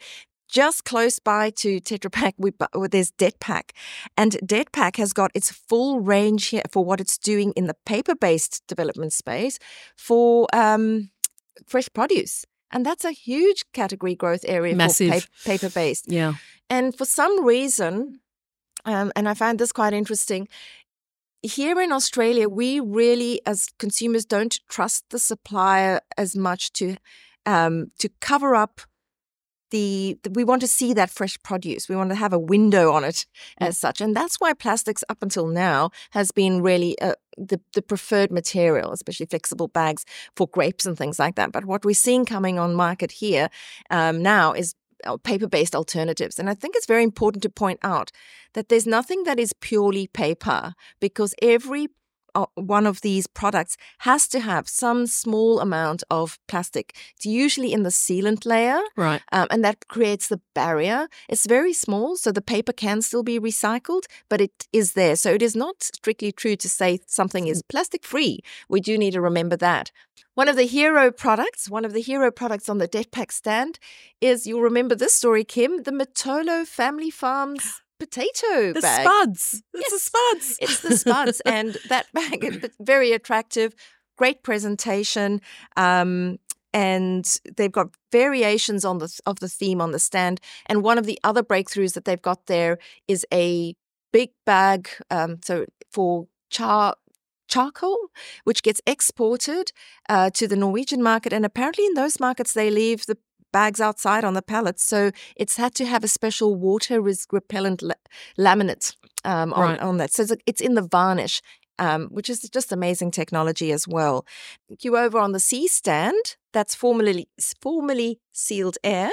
Just 0.48 0.84
close 0.84 1.18
by 1.18 1.50
to 1.50 1.80
Tetra 1.80 2.12
Pak, 2.12 2.34
we, 2.38 2.52
there's 2.88 3.10
Detpak. 3.12 3.70
And 4.16 4.32
Detpak 4.44 4.96
has 4.96 5.12
got 5.12 5.30
its 5.34 5.50
full 5.50 6.00
range 6.00 6.46
here 6.46 6.62
for 6.70 6.84
what 6.84 7.00
it's 7.00 7.18
doing 7.18 7.52
in 7.56 7.66
the 7.66 7.74
paper 7.86 8.14
based 8.14 8.62
development 8.68 9.12
space 9.12 9.58
for 9.96 10.46
um, 10.52 11.10
fresh 11.66 11.88
produce. 11.92 12.44
And 12.74 12.84
that's 12.84 13.04
a 13.04 13.12
huge 13.12 13.64
category 13.72 14.14
growth 14.14 14.44
area 14.46 14.74
Massive. 14.74 15.24
for 15.32 15.48
paper 15.48 15.70
based. 15.70 16.10
Yeah. 16.10 16.34
And 16.68 16.94
for 16.94 17.04
some 17.04 17.44
reason, 17.44 18.20
um, 18.84 19.12
and 19.16 19.28
I 19.28 19.34
find 19.34 19.58
this 19.58 19.72
quite 19.72 19.92
interesting, 19.92 20.48
here 21.42 21.80
in 21.80 21.92
Australia, 21.92 22.48
we 22.48 22.80
really, 22.80 23.40
as 23.46 23.68
consumers, 23.78 24.24
don't 24.24 24.58
trust 24.68 25.04
the 25.10 25.18
supplier 25.18 26.00
as 26.18 26.34
much 26.34 26.72
to 26.74 26.96
um, 27.46 27.92
to 27.98 28.08
cover 28.20 28.54
up 28.54 28.80
the, 29.74 30.16
the, 30.22 30.30
we 30.30 30.44
want 30.44 30.60
to 30.60 30.68
see 30.68 30.94
that 30.94 31.10
fresh 31.10 31.36
produce. 31.42 31.88
We 31.88 31.96
want 31.96 32.10
to 32.10 32.14
have 32.14 32.32
a 32.32 32.38
window 32.38 32.92
on 32.92 33.02
it 33.02 33.26
as 33.58 33.76
such, 33.76 34.00
and 34.00 34.14
that's 34.14 34.36
why 34.36 34.52
plastics 34.52 35.02
up 35.08 35.20
until 35.20 35.48
now 35.48 35.90
has 36.12 36.30
been 36.30 36.62
really 36.62 36.96
uh, 37.00 37.14
the 37.36 37.60
the 37.74 37.82
preferred 37.82 38.30
material, 38.30 38.92
especially 38.92 39.26
flexible 39.26 39.66
bags 39.66 40.04
for 40.36 40.46
grapes 40.46 40.86
and 40.86 40.96
things 40.96 41.18
like 41.18 41.34
that. 41.34 41.50
But 41.50 41.64
what 41.64 41.84
we're 41.84 42.02
seeing 42.06 42.24
coming 42.24 42.56
on 42.56 42.76
market 42.76 43.10
here 43.10 43.48
um, 43.90 44.22
now 44.22 44.52
is 44.52 44.76
uh, 45.04 45.16
paper-based 45.16 45.74
alternatives, 45.74 46.38
and 46.38 46.48
I 46.48 46.54
think 46.54 46.76
it's 46.76 46.86
very 46.86 47.02
important 47.02 47.42
to 47.42 47.50
point 47.50 47.80
out 47.82 48.12
that 48.52 48.68
there's 48.68 48.86
nothing 48.86 49.24
that 49.24 49.40
is 49.40 49.52
purely 49.60 50.06
paper 50.06 50.74
because 51.00 51.34
every 51.42 51.88
one 52.54 52.86
of 52.86 53.00
these 53.00 53.26
products 53.26 53.76
has 53.98 54.26
to 54.28 54.40
have 54.40 54.68
some 54.68 55.06
small 55.06 55.60
amount 55.60 56.02
of 56.10 56.38
plastic. 56.48 56.96
It's 57.16 57.26
usually 57.26 57.72
in 57.72 57.82
the 57.82 57.90
sealant 57.90 58.44
layer, 58.44 58.80
Right. 58.96 59.22
um, 59.32 59.46
and 59.50 59.64
that 59.64 59.86
creates 59.88 60.28
the 60.28 60.40
barrier. 60.54 61.08
It's 61.28 61.46
very 61.46 61.72
small, 61.72 62.16
so 62.16 62.32
the 62.32 62.42
paper 62.42 62.72
can 62.72 63.02
still 63.02 63.22
be 63.22 63.38
recycled, 63.38 64.04
but 64.28 64.40
it 64.40 64.66
is 64.72 64.92
there. 64.92 65.16
So 65.16 65.32
it 65.32 65.42
is 65.42 65.54
not 65.56 65.82
strictly 65.82 66.32
true 66.32 66.56
to 66.56 66.68
say 66.68 67.00
something 67.06 67.46
is 67.46 67.62
plastic 67.62 68.04
free. 68.04 68.40
We 68.68 68.80
do 68.80 68.98
need 68.98 69.12
to 69.12 69.20
remember 69.20 69.56
that. 69.56 69.90
One 70.34 70.48
of 70.48 70.56
the 70.56 70.64
hero 70.66 71.12
products, 71.12 71.70
one 71.70 71.84
of 71.84 71.92
the 71.92 72.00
hero 72.00 72.30
products 72.32 72.68
on 72.68 72.78
the 72.78 72.88
Detpak 72.88 73.30
stand 73.30 73.78
is, 74.20 74.46
you'll 74.46 74.62
remember 74.62 74.96
this 74.96 75.14
story, 75.14 75.44
Kim, 75.44 75.84
the 75.84 75.92
Mitolo 75.92 76.66
Family 76.66 77.10
Farms 77.10 77.82
potato 77.98 78.72
The 78.72 78.80
bag. 78.80 79.06
spuds. 79.06 79.62
It's 79.72 79.92
the 79.92 79.98
spuds. 79.98 80.58
It's 80.60 80.80
the 80.80 80.96
spuds, 80.96 81.40
and 81.46 81.76
that 81.88 82.06
bag 82.12 82.44
is 82.44 82.70
very 82.80 83.12
attractive, 83.12 83.74
great 84.16 84.42
presentation, 84.42 85.40
um, 85.76 86.38
and 86.72 87.38
they've 87.56 87.70
got 87.72 87.90
variations 88.10 88.84
on 88.84 88.98
the 88.98 89.20
of 89.26 89.38
the 89.40 89.48
theme 89.48 89.80
on 89.80 89.92
the 89.92 89.98
stand. 90.00 90.40
And 90.66 90.82
one 90.82 90.98
of 90.98 91.06
the 91.06 91.18
other 91.22 91.42
breakthroughs 91.42 91.94
that 91.94 92.04
they've 92.04 92.20
got 92.20 92.46
there 92.46 92.78
is 93.06 93.24
a 93.32 93.74
big 94.12 94.30
bag, 94.44 94.88
um, 95.10 95.38
so 95.44 95.66
for 95.92 96.26
char 96.50 96.96
charcoal, 97.46 97.98
which 98.44 98.62
gets 98.62 98.80
exported 98.86 99.70
uh, 100.08 100.30
to 100.30 100.48
the 100.48 100.56
Norwegian 100.56 101.02
market, 101.02 101.32
and 101.32 101.44
apparently 101.44 101.84
in 101.86 101.94
those 101.94 102.18
markets 102.18 102.52
they 102.54 102.70
leave 102.70 103.06
the 103.06 103.18
bags 103.58 103.80
outside 103.80 104.24
on 104.24 104.34
the 104.34 104.42
pallets. 104.54 104.82
So 104.92 105.10
it's 105.42 105.56
had 105.56 105.72
to 105.76 105.84
have 105.92 106.04
a 106.04 106.08
special 106.18 106.50
water 106.68 106.96
repellent 107.36 107.80
la- 107.82 108.02
laminate 108.46 108.86
um, 109.24 109.52
on, 109.54 109.60
Right. 109.68 109.80
on 109.88 109.96
that. 109.98 110.10
So 110.12 110.22
it's- 110.24 110.38
it's 110.50 110.60
in 110.60 110.74
the 110.74 110.86
varnish, 110.96 111.40
um, 111.78 112.02
which 112.16 112.28
is 112.32 112.40
just 112.56 112.72
amazing 112.72 113.10
technology 113.12 113.72
as 113.72 113.84
well. 113.88 114.16
You 114.84 114.96
over 115.04 115.18
on 115.18 115.32
the 115.32 115.40
SEE 115.40 115.68
stand, 115.68 116.24
that's 116.52 116.74
formerly 116.74 117.26
formerly 117.62 118.10
sealed 118.32 118.76
air, 118.84 119.10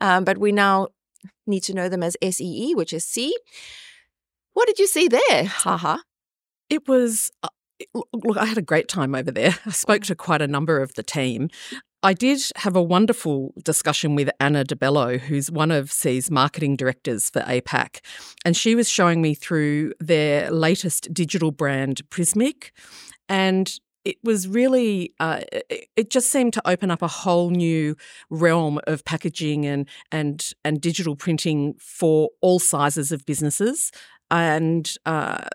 um, 0.00 0.24
but 0.24 0.36
we 0.38 0.52
now 0.52 0.88
need 1.46 1.62
to 1.64 1.74
know 1.74 1.88
them 1.88 2.02
as 2.02 2.16
SEE, 2.34 2.74
which 2.80 2.92
is 2.92 3.04
C. 3.04 3.34
What 4.54 4.66
did 4.68 4.78
you 4.78 4.86
see 4.86 5.08
there? 5.08 5.44
Haha. 5.64 5.96
It 6.68 6.82
was, 6.88 7.30
uh, 7.42 7.48
look, 7.94 8.08
look, 8.24 8.36
I 8.36 8.44
had 8.46 8.58
a 8.58 8.62
great 8.72 8.88
time 8.88 9.14
over 9.20 9.32
there. 9.32 9.54
I 9.66 9.70
spoke 9.72 10.02
to 10.04 10.14
quite 10.14 10.42
a 10.42 10.46
number 10.56 10.80
of 10.82 10.94
the 10.94 11.02
team. 11.02 11.48
I 12.02 12.14
did 12.14 12.40
have 12.56 12.76
a 12.76 12.82
wonderful 12.82 13.52
discussion 13.62 14.14
with 14.14 14.30
Anna 14.40 14.64
DeBello, 14.64 15.20
who's 15.20 15.50
one 15.50 15.70
of 15.70 15.92
SEE's 15.92 16.30
marketing 16.30 16.76
directors 16.76 17.28
for 17.28 17.40
APAC. 17.40 17.98
And 18.44 18.56
she 18.56 18.74
was 18.74 18.88
showing 18.88 19.20
me 19.20 19.34
through 19.34 19.92
their 20.00 20.50
latest 20.50 21.12
digital 21.12 21.50
brand, 21.50 22.00
Prismiq. 22.08 22.70
And 23.28 23.70
it 24.06 24.16
was 24.24 24.48
really, 24.48 25.12
uh, 25.20 25.42
it, 25.68 26.08
just 26.08 26.30
seemed 26.30 26.54
to 26.54 26.66
open 26.66 26.90
up 26.90 27.02
a 27.02 27.08
whole 27.08 27.50
new 27.50 27.96
realm 28.30 28.80
of 28.86 29.04
packaging 29.04 29.66
and, 29.66 29.86
and, 30.10 30.52
and 30.64 30.80
digital 30.80 31.16
printing 31.16 31.74
for 31.78 32.30
all 32.40 32.58
sizes 32.58 33.12
of 33.12 33.26
businesses. 33.26 33.92
And 34.30 34.90
uh, 35.04 35.48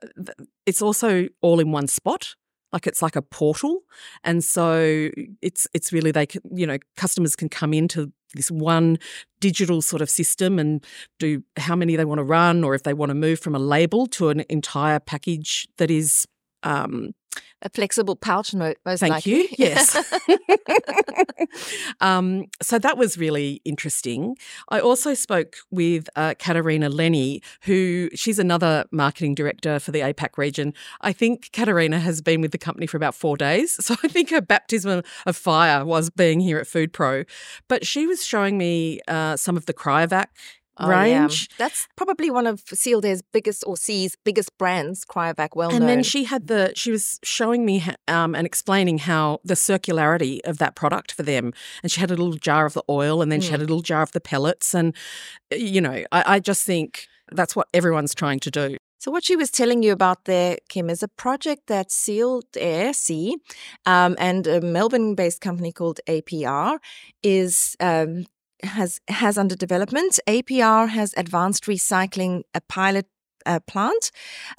it's 0.67 0.81
also 0.83 1.27
all 1.41 1.59
in 1.59 1.71
one 1.71 1.87
spot 1.87 2.35
like 2.75 2.85
it's 2.85 3.01
like 3.01 3.15
a 3.15 3.21
portal 3.21 3.83
and 4.25 4.43
so 4.43 5.09
it's 5.41 5.65
it's 5.73 5.93
really 5.93 6.11
they 6.11 6.25
can 6.25 6.41
you 6.53 6.67
know 6.67 6.77
customers 6.97 7.33
can 7.33 7.47
come 7.47 7.73
into 7.73 8.11
this 8.33 8.51
one 8.51 8.99
digital 9.39 9.81
sort 9.81 10.01
of 10.01 10.09
system 10.09 10.59
and 10.59 10.85
do 11.17 11.41
how 11.55 11.73
many 11.73 11.95
they 11.95 12.03
want 12.03 12.19
to 12.19 12.23
run 12.23 12.65
or 12.65 12.75
if 12.75 12.83
they 12.83 12.93
want 12.93 13.09
to 13.09 13.13
move 13.15 13.39
from 13.39 13.55
a 13.55 13.59
label 13.59 14.05
to 14.05 14.27
an 14.27 14.43
entire 14.49 14.99
package 14.99 15.69
that 15.77 15.89
is 15.89 16.27
um, 16.63 17.11
A 17.61 17.69
flexible 17.69 18.15
pouch, 18.15 18.53
mo- 18.53 18.73
most 18.85 18.99
Thank 18.99 19.11
likely. 19.11 19.31
you. 19.31 19.47
Yes. 19.57 19.95
um, 22.01 22.45
so 22.61 22.79
that 22.79 22.97
was 22.97 23.17
really 23.17 23.61
interesting. 23.65 24.37
I 24.69 24.79
also 24.79 25.13
spoke 25.13 25.57
with 25.71 26.09
uh, 26.15 26.35
Katarina 26.37 26.89
Lenny, 26.89 27.41
who 27.61 28.09
she's 28.13 28.39
another 28.39 28.85
marketing 28.91 29.35
director 29.35 29.79
for 29.79 29.91
the 29.91 30.01
APAC 30.01 30.37
region. 30.37 30.73
I 31.01 31.13
think 31.13 31.51
Katarina 31.51 31.99
has 31.99 32.21
been 32.21 32.41
with 32.41 32.51
the 32.51 32.57
company 32.57 32.87
for 32.87 32.97
about 32.97 33.15
four 33.15 33.37
days. 33.37 33.79
So 33.85 33.95
I 34.03 34.07
think 34.07 34.31
her 34.31 34.41
baptism 34.41 35.03
of 35.27 35.37
fire 35.37 35.85
was 35.85 36.09
being 36.09 36.39
here 36.39 36.57
at 36.57 36.65
Food 36.65 36.91
Pro. 36.91 37.23
But 37.67 37.85
she 37.85 38.07
was 38.07 38.25
showing 38.25 38.57
me 38.57 38.99
uh, 39.07 39.37
some 39.37 39.57
of 39.57 39.67
the 39.67 39.75
cryovac 39.75 40.25
Oh, 40.77 40.89
yeah. 40.89 41.21
range. 41.21 41.49
That's 41.57 41.87
probably 41.95 42.29
one 42.29 42.47
of 42.47 42.61
Sealed 42.73 43.05
Air's 43.05 43.21
biggest 43.21 43.63
or 43.65 43.77
SEE's 43.77 44.15
biggest 44.25 44.57
brands, 44.57 45.05
Cryovac, 45.05 45.49
well 45.55 45.69
known. 45.71 45.81
and 45.81 45.89
then 45.89 46.03
she 46.03 46.25
had 46.25 46.47
the 46.47 46.73
she 46.75 46.91
was 46.91 47.19
showing 47.23 47.65
me 47.65 47.83
um, 48.07 48.35
and 48.35 48.45
explaining 48.45 48.97
how 48.99 49.39
the 49.43 49.53
circularity 49.53 50.39
of 50.45 50.57
that 50.57 50.75
product 50.75 51.11
for 51.13 51.23
them 51.23 51.53
and 51.81 51.91
she 51.91 51.99
had 52.01 52.11
a 52.11 52.15
little 52.15 52.33
jar 52.33 52.65
of 52.65 52.73
the 52.73 52.83
oil 52.89 53.21
and 53.21 53.31
then 53.31 53.39
she 53.41 53.51
had 53.51 53.59
a 53.59 53.63
little 53.63 53.81
jar 53.81 54.01
of 54.01 54.11
the 54.11 54.19
pellets 54.21 54.73
and 54.73 54.93
you 55.51 55.79
know 55.79 56.03
I, 56.11 56.35
I 56.35 56.39
just 56.39 56.65
think 56.65 57.07
that's 57.31 57.55
what 57.55 57.67
everyone's 57.73 58.13
trying 58.13 58.39
to 58.41 58.51
do 58.51 58.77
So 58.99 59.11
what 59.11 59.23
she 59.23 59.35
was 59.35 59.51
telling 59.51 59.83
you 59.83 59.91
about 59.91 60.25
there, 60.25 60.57
Kim, 60.67 60.89
is 60.89 61.03
a 61.03 61.07
project 61.07 61.67
that 61.67 61.91
Sealed 61.91 62.45
Air 62.57 62.91
SEE 62.93 63.37
um, 63.85 64.15
and 64.17 64.47
a 64.47 64.61
Melbourne-based 64.61 65.41
company 65.41 65.71
called 65.71 65.99
APR 66.07 66.79
is 67.21 67.75
um, 67.79 68.25
has 68.65 68.99
has 69.07 69.37
under 69.37 69.55
development. 69.55 70.19
APR 70.27 70.89
has 70.89 71.13
advanced 71.17 71.65
recycling 71.65 72.43
a 72.53 72.61
pilot. 72.61 73.05
uh 73.47 73.59
plant 73.73 74.11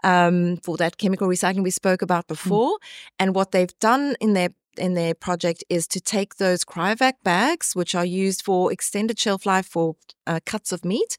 um, 0.04 0.58
for 0.64 0.76
that 0.76 0.96
chemical 0.96 1.26
recycling 1.28 1.64
we 1.64 1.70
spoke 1.72 2.02
about 2.02 2.26
before, 2.28 2.78
and 3.18 3.34
what 3.34 3.50
they've 3.50 3.76
done 3.80 4.14
in 4.20 4.34
their 4.34 4.50
in 4.78 4.94
their 4.94 5.14
project 5.14 5.64
is 5.68 5.86
to 5.86 6.00
take 6.00 6.36
those 6.36 6.64
cryovac 6.64 7.14
bags, 7.24 7.74
which 7.74 7.94
are 7.94 8.04
used 8.04 8.42
for 8.42 8.72
extended 8.72 9.18
shelf 9.18 9.46
life 9.46 9.66
for 9.66 9.96
uh, 10.26 10.40
cuts 10.52 10.72
of 10.72 10.84
meat, 10.84 11.16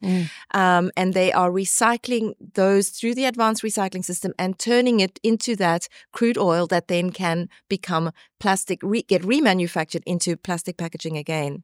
um, 0.53 0.91
and 0.95 1.13
they 1.13 1.31
are 1.33 1.51
recycling 1.51 2.33
those 2.53 2.89
through 2.89 3.15
the 3.15 3.25
advanced 3.25 3.63
recycling 3.63 4.03
system 4.05 4.31
and 4.37 4.57
turning 4.59 4.99
it 4.99 5.19
into 5.23 5.55
that 5.55 5.87
crude 6.11 6.37
oil 6.37 6.67
that 6.67 6.87
then 6.87 7.09
can 7.11 7.49
become 7.69 8.11
plastic, 8.39 8.79
re- 8.83 9.03
get 9.07 9.21
remanufactured 9.23 10.03
into 10.05 10.37
plastic 10.37 10.77
packaging 10.77 11.17
again. 11.17 11.63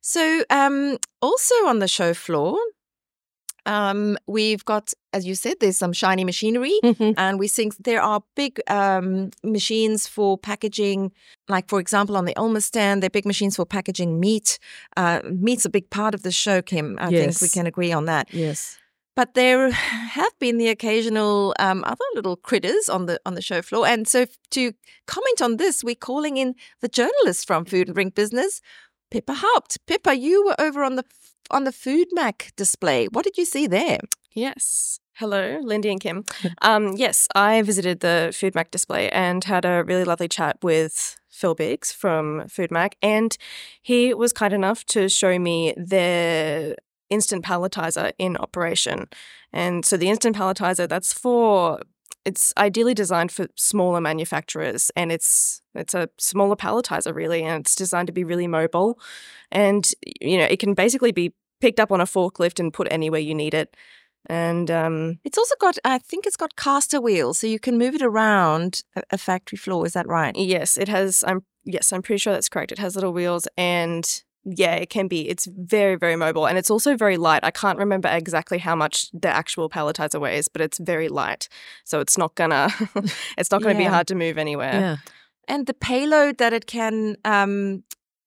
So, 0.00 0.44
um, 0.50 0.98
also 1.20 1.54
on 1.66 1.78
the 1.78 1.88
show 1.88 2.14
floor, 2.14 2.58
um, 3.66 4.16
we've 4.26 4.64
got, 4.64 4.92
as 5.12 5.26
you 5.26 5.34
said, 5.34 5.56
there's 5.60 5.76
some 5.76 5.92
shiny 5.92 6.24
machinery, 6.24 6.78
and 7.18 7.38
we 7.38 7.46
think 7.46 7.76
there 7.76 8.00
are 8.00 8.22
big 8.34 8.60
um, 8.68 9.30
machines 9.44 10.06
for 10.06 10.38
packaging. 10.38 11.12
Like, 11.48 11.68
for 11.68 11.78
example, 11.78 12.16
on 12.16 12.24
the 12.24 12.32
ULMA 12.36 12.62
stand, 12.62 13.02
there 13.02 13.08
are 13.08 13.10
big 13.10 13.26
machines 13.26 13.56
for 13.56 13.66
packaging 13.66 14.18
meat. 14.18 14.58
Uh, 14.96 15.20
meat's 15.24 15.66
a 15.66 15.70
big 15.70 15.90
part 15.90 16.14
of 16.14 16.22
the 16.22 16.32
show, 16.32 16.62
Kim. 16.62 16.96
I 16.98 17.10
think 17.10 17.42
we 17.42 17.48
can 17.48 17.66
agree 17.66 17.92
on 17.92 18.06
that. 18.06 18.32
yes 18.32 18.78
But 19.16 19.34
there 19.34 19.70
have 19.70 20.32
been 20.38 20.56
the 20.56 20.68
occasional 20.68 21.54
um, 21.58 21.84
other 21.84 22.08
little 22.14 22.36
critters 22.36 22.88
on 22.88 23.06
the 23.06 23.20
on 23.26 23.34
the 23.34 23.42
show 23.42 23.60
floor, 23.60 23.86
and 23.86 24.08
so 24.08 24.24
to 24.52 24.72
comment 25.06 25.42
on 25.42 25.58
this, 25.58 25.84
we're 25.84 25.94
calling 25.94 26.38
in 26.38 26.54
the 26.80 26.88
journalist 26.88 27.46
from 27.46 27.66
Food 27.66 27.88
and 27.88 27.94
Drink 27.94 28.14
Business, 28.14 28.62
Pippa 29.10 29.34
Haupt. 29.36 29.78
Pippa, 29.86 30.14
you 30.14 30.44
were 30.44 30.56
over 30.58 30.84
on 30.84 30.96
the 30.96 31.04
on 31.50 31.64
the 31.64 31.72
Foodmach 31.72 32.54
display. 32.56 33.06
What 33.06 33.24
did 33.24 33.36
you 33.36 33.44
see 33.44 33.66
there? 33.66 33.98
Yes. 34.32 35.00
Hello, 35.14 35.58
Lindy 35.62 35.90
and 35.90 36.00
Kim. 36.00 36.24
Um, 36.62 36.94
yes, 36.96 37.28
I 37.34 37.60
visited 37.62 38.00
the 38.00 38.30
Foodmach 38.32 38.70
display 38.70 39.10
and 39.10 39.44
had 39.44 39.64
a 39.64 39.84
really 39.84 40.04
lovely 40.04 40.28
chat 40.28 40.56
with 40.62 41.16
Phil 41.28 41.54
Biggs 41.54 41.92
from 41.92 42.42
Foodmach, 42.46 42.92
and 43.02 43.36
he 43.82 44.14
was 44.14 44.32
kind 44.32 44.54
enough 44.54 44.84
to 44.86 45.08
show 45.08 45.38
me 45.38 45.74
their 45.76 46.76
instant 47.10 47.44
palletizer 47.44 48.12
in 48.18 48.36
operation. 48.36 49.08
And 49.52 49.84
so 49.84 49.96
the 49.96 50.08
instant 50.08 50.36
palletizer, 50.36 50.88
that's 50.88 51.12
for 51.12 51.80
it's 52.24 52.52
ideally 52.58 52.94
designed 52.94 53.32
for 53.32 53.46
smaller 53.56 54.00
manufacturers 54.00 54.90
and 54.96 55.10
it's 55.10 55.62
it's 55.74 55.94
a 55.94 56.08
smaller 56.18 56.56
palletizer 56.56 57.14
really 57.14 57.42
and 57.42 57.60
it's 57.62 57.74
designed 57.74 58.06
to 58.06 58.12
be 58.12 58.24
really 58.24 58.46
mobile 58.46 58.98
and 59.50 59.92
you 60.20 60.36
know 60.38 60.44
it 60.44 60.58
can 60.58 60.74
basically 60.74 61.12
be 61.12 61.32
picked 61.60 61.80
up 61.80 61.92
on 61.92 62.00
a 62.00 62.06
forklift 62.06 62.58
and 62.58 62.72
put 62.72 62.88
anywhere 62.90 63.20
you 63.20 63.34
need 63.34 63.54
it 63.54 63.76
and 64.26 64.70
um, 64.70 65.18
It's 65.24 65.38
also 65.38 65.54
got, 65.58 65.78
I 65.82 65.96
think, 65.96 66.26
it's 66.26 66.36
got 66.36 66.54
caster 66.54 67.00
wheels, 67.00 67.38
so 67.38 67.46
you 67.46 67.58
can 67.58 67.78
move 67.78 67.94
it 67.94 68.02
around 68.02 68.82
a, 68.94 69.02
a 69.12 69.18
factory 69.18 69.56
floor. 69.56 69.86
Is 69.86 69.94
that 69.94 70.06
right? 70.06 70.36
yes 70.36 70.76
it 70.76 70.88
has 70.88 71.24
i'm 71.26 71.42
yes 71.64 71.92
i'm 71.92 72.02
pretty 72.02 72.18
sure 72.18 72.32
that's 72.32 72.48
correct 72.48 72.72
it 72.72 72.78
has 72.78 72.94
little 72.94 73.12
wheels 73.12 73.48
and 73.56 74.22
yeah 74.44 74.74
it 74.74 74.88
can 74.88 75.08
be 75.08 75.28
it's 75.28 75.46
very 75.46 75.96
very 75.96 76.16
mobile 76.16 76.46
and 76.46 76.56
it's 76.56 76.70
also 76.70 76.96
very 76.96 77.16
light 77.16 77.44
i 77.44 77.50
can't 77.50 77.78
remember 77.78 78.08
exactly 78.08 78.58
how 78.58 78.74
much 78.74 79.10
the 79.12 79.28
actual 79.28 79.68
palletizer 79.68 80.20
weighs 80.20 80.48
but 80.48 80.62
it's 80.62 80.78
very 80.78 81.08
light 81.08 81.48
so 81.84 82.00
it's 82.00 82.16
not 82.16 82.34
gonna 82.34 82.68
it's 83.38 83.50
not 83.50 83.62
gonna 83.62 83.76
be 83.76 83.84
hard 83.84 84.06
to 84.06 84.14
move 84.14 84.38
anywhere 84.38 84.80
yeah 84.80 84.96
and 85.48 85.66
the 85.66 85.74
payload 85.74 86.38
that 86.38 86.52
it 86.52 86.66
can 86.66 87.16
um 87.24 87.82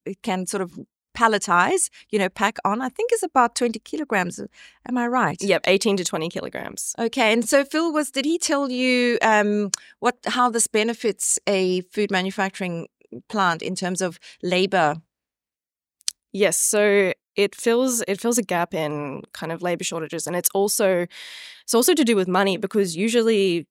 it 0.05 0.21
can 0.21 0.45
sort 0.45 0.61
of 0.61 0.77
palletize, 1.13 1.89
you 2.09 2.19
know, 2.19 2.29
pack 2.29 2.57
on, 2.65 2.81
I 2.81 2.89
think 2.89 3.13
is 3.13 3.23
about 3.23 3.55
20 3.55 3.79
kilograms. 3.79 4.39
Am 4.87 4.97
I 4.97 5.07
right? 5.07 5.41
yep 5.41 5.61
18 5.65 5.97
to 5.97 6.03
20 6.03 6.29
kilograms 6.29 6.95
Okay. 6.99 7.31
And 7.31 7.47
so 7.47 7.63
Phil 7.63 7.93
was 7.93 8.11
did 8.11 8.25
he 8.25 8.37
tell 8.37 8.69
you 8.69 9.17
um 9.21 9.71
what 9.99 10.17
how 10.25 10.49
this 10.49 10.67
benefits 10.67 11.39
a 11.47 11.81
food 11.81 12.11
manufacturing 12.11 12.87
plant 13.29 13.61
in 13.61 13.75
terms 13.75 14.01
of 14.01 14.19
labor? 14.41 14.95
Yes, 16.33 16.57
so 16.57 17.13
it 17.35 17.55
fills 17.55 18.03
it 18.07 18.19
fills 18.19 18.37
a 18.37 18.43
gap 18.43 18.73
in 18.73 19.21
kind 19.33 19.51
of 19.51 19.61
labor 19.61 19.83
shortages, 19.83 20.27
and 20.27 20.35
it's 20.35 20.49
also 20.53 21.05
it's 21.63 21.73
also 21.73 21.93
to 21.93 22.03
do 22.03 22.15
with 22.15 22.27
money 22.27 22.57
because 22.57 22.95
usually 22.95 23.67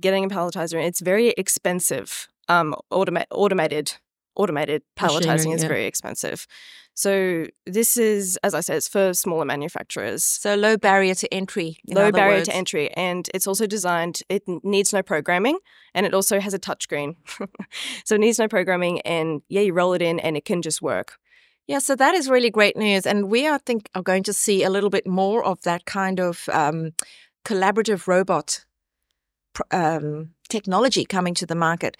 getting 0.00 0.24
a 0.24 0.28
palletizer 0.28 0.82
it's 0.82 1.00
very 1.00 1.30
expensive. 1.30 2.28
Um, 2.48 2.74
automa- 2.92 3.26
automated 3.30 3.94
automated 4.34 4.82
palletizing 4.96 5.54
is 5.54 5.62
yeah. 5.62 5.68
very 5.68 5.86
expensive. 5.86 6.46
So 6.94 7.46
this 7.64 7.96
is, 7.96 8.38
as 8.42 8.54
I 8.54 8.60
said, 8.60 8.76
it's 8.76 8.88
for 8.88 9.14
smaller 9.14 9.46
manufacturers. 9.46 10.24
So 10.24 10.54
low 10.54 10.76
barrier 10.76 11.14
to 11.14 11.32
entry. 11.32 11.78
in 11.86 11.96
Low 11.96 12.12
barrier 12.12 12.38
words. 12.38 12.48
to 12.48 12.54
entry, 12.54 12.90
and 12.92 13.28
it's 13.32 13.46
also 13.46 13.66
designed. 13.66 14.22
It 14.28 14.42
needs 14.46 14.92
no 14.92 15.02
programming, 15.02 15.58
and 15.94 16.04
it 16.04 16.12
also 16.12 16.40
has 16.40 16.52
a 16.52 16.58
touchscreen, 16.58 17.16
so 18.04 18.16
it 18.16 18.20
needs 18.20 18.38
no 18.38 18.48
programming. 18.48 19.00
And 19.02 19.42
yeah, 19.48 19.62
you 19.62 19.72
roll 19.72 19.94
it 19.94 20.02
in, 20.02 20.20
and 20.20 20.36
it 20.36 20.44
can 20.44 20.60
just 20.60 20.82
work. 20.82 21.18
Yeah, 21.66 21.78
so 21.78 21.94
that 21.96 22.14
is 22.14 22.28
really 22.28 22.50
great 22.50 22.76
news. 22.76 23.06
And 23.06 23.30
we, 23.30 23.48
I 23.48 23.58
think, 23.58 23.88
are 23.94 24.02
going 24.02 24.24
to 24.24 24.32
see 24.32 24.64
a 24.64 24.70
little 24.70 24.90
bit 24.90 25.06
more 25.06 25.44
of 25.44 25.62
that 25.62 25.84
kind 25.84 26.20
of 26.20 26.48
um, 26.52 26.92
collaborative 27.44 28.06
robot 28.06 28.64
um, 29.70 30.30
technology 30.48 31.04
coming 31.04 31.34
to 31.34 31.46
the 31.46 31.54
market. 31.54 31.96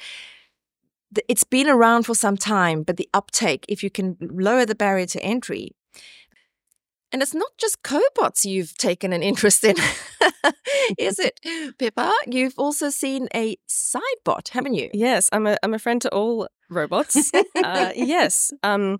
It's 1.29 1.45
been 1.45 1.69
around 1.69 2.05
for 2.05 2.15
some 2.15 2.37
time, 2.37 2.83
but 2.83 2.97
the 2.97 3.09
uptake, 3.13 3.65
if 3.69 3.83
you 3.83 3.91
can 3.91 4.17
lower 4.21 4.65
the 4.65 4.75
barrier 4.75 5.07
to 5.07 5.23
entry, 5.23 5.73
and 7.13 7.21
it's 7.21 7.35
not 7.35 7.51
just 7.59 7.83
cobots 7.83 8.45
you've 8.45 8.77
taken 8.79 9.13
an 9.13 9.23
interest 9.31 9.63
in, 9.65 9.77
is 10.99 11.19
it, 11.19 11.39
Pippa? 11.79 12.11
You've 12.27 12.59
also 12.59 12.89
seen 12.89 13.29
a 13.35 13.57
sidebot, 13.69 14.49
haven't 14.49 14.75
you? 14.75 14.91
Yes, 14.95 15.29
I'm 15.33 15.47
a 15.47 15.57
I'm 15.63 15.75
a 15.75 15.79
friend 15.79 16.01
to 16.03 16.11
all 16.11 16.49
robots. 16.71 17.31
uh, 17.63 17.93
yes, 17.95 18.53
um, 18.63 18.99